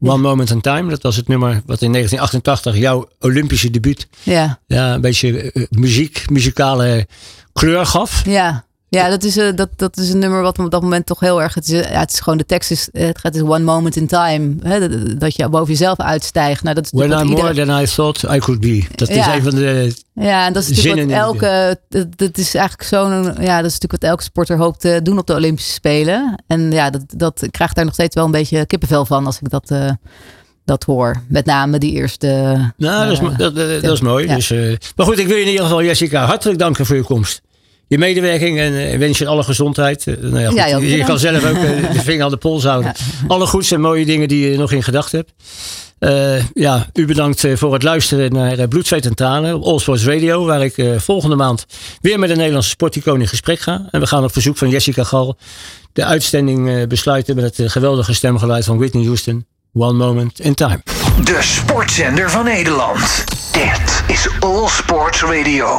[0.00, 0.90] One Moment in Time.
[0.90, 4.08] Dat was het nummer wat in 1988 jouw Olympische debuut.
[4.22, 4.58] Ja.
[4.66, 7.06] Ja, een beetje uh, muziek, muzikale
[7.52, 8.24] kleur gaf.
[8.24, 8.64] Ja.
[8.90, 11.42] Ja, dat is, uh, dat, dat is een nummer wat op dat moment toch heel
[11.42, 11.54] erg.
[11.54, 12.88] Het is, ja, het is gewoon de tekst is.
[12.92, 14.54] Het gaat is one moment in time.
[14.62, 14.88] Hè,
[15.18, 16.62] dat je boven jezelf uitstijgt.
[16.62, 18.84] Nou, dat is When I'm more than I thought I could be.
[18.94, 19.94] Dat is een van de.
[20.14, 21.78] Ja, en dat is natuurlijk wat elke.
[21.88, 23.24] Dat, dat, is eigenlijk zo'n.
[23.24, 26.42] Ja, dat is natuurlijk wat elke sporter hoopt te doen op de Olympische Spelen.
[26.46, 29.38] En ja, dat, dat ik krijg daar nog steeds wel een beetje kippenvel van als
[29.40, 29.70] ik dat.
[29.70, 29.90] Uh,
[30.64, 31.22] dat hoor.
[31.28, 32.26] Met name die eerste.
[32.76, 34.26] Nou, dat, is, dat, dat, dat is mooi.
[34.26, 34.34] Ja.
[34.34, 37.02] Dus, uh, maar goed, ik wil je in ieder geval, Jessica, hartelijk danken voor je
[37.02, 37.42] komst
[37.90, 40.06] je medewerking en wens je alle gezondheid.
[40.20, 41.60] Nou ja, goed, ja, je, je kan zelf ook
[41.96, 42.92] de vinger aan de pols houden.
[42.96, 43.26] Ja.
[43.28, 45.32] Alle goeds en mooie dingen die je nog in gedachten hebt.
[46.00, 50.04] Uh, ja, u bedankt voor het luisteren naar Bloed, Zweet en Tranen op All Sports
[50.04, 50.44] Radio.
[50.44, 51.66] Waar ik uh, volgende maand
[52.00, 53.88] weer met een Nederlandse sporticoon in gesprek ga.
[53.90, 55.36] En we gaan op verzoek van Jessica Gal
[55.92, 59.46] de uitzending uh, besluiten met het geweldige stemgeluid van Whitney Houston.
[59.72, 60.82] One Moment in Time.
[61.24, 63.24] De sportzender van Nederland.
[63.52, 65.78] Dit is All Sports Radio.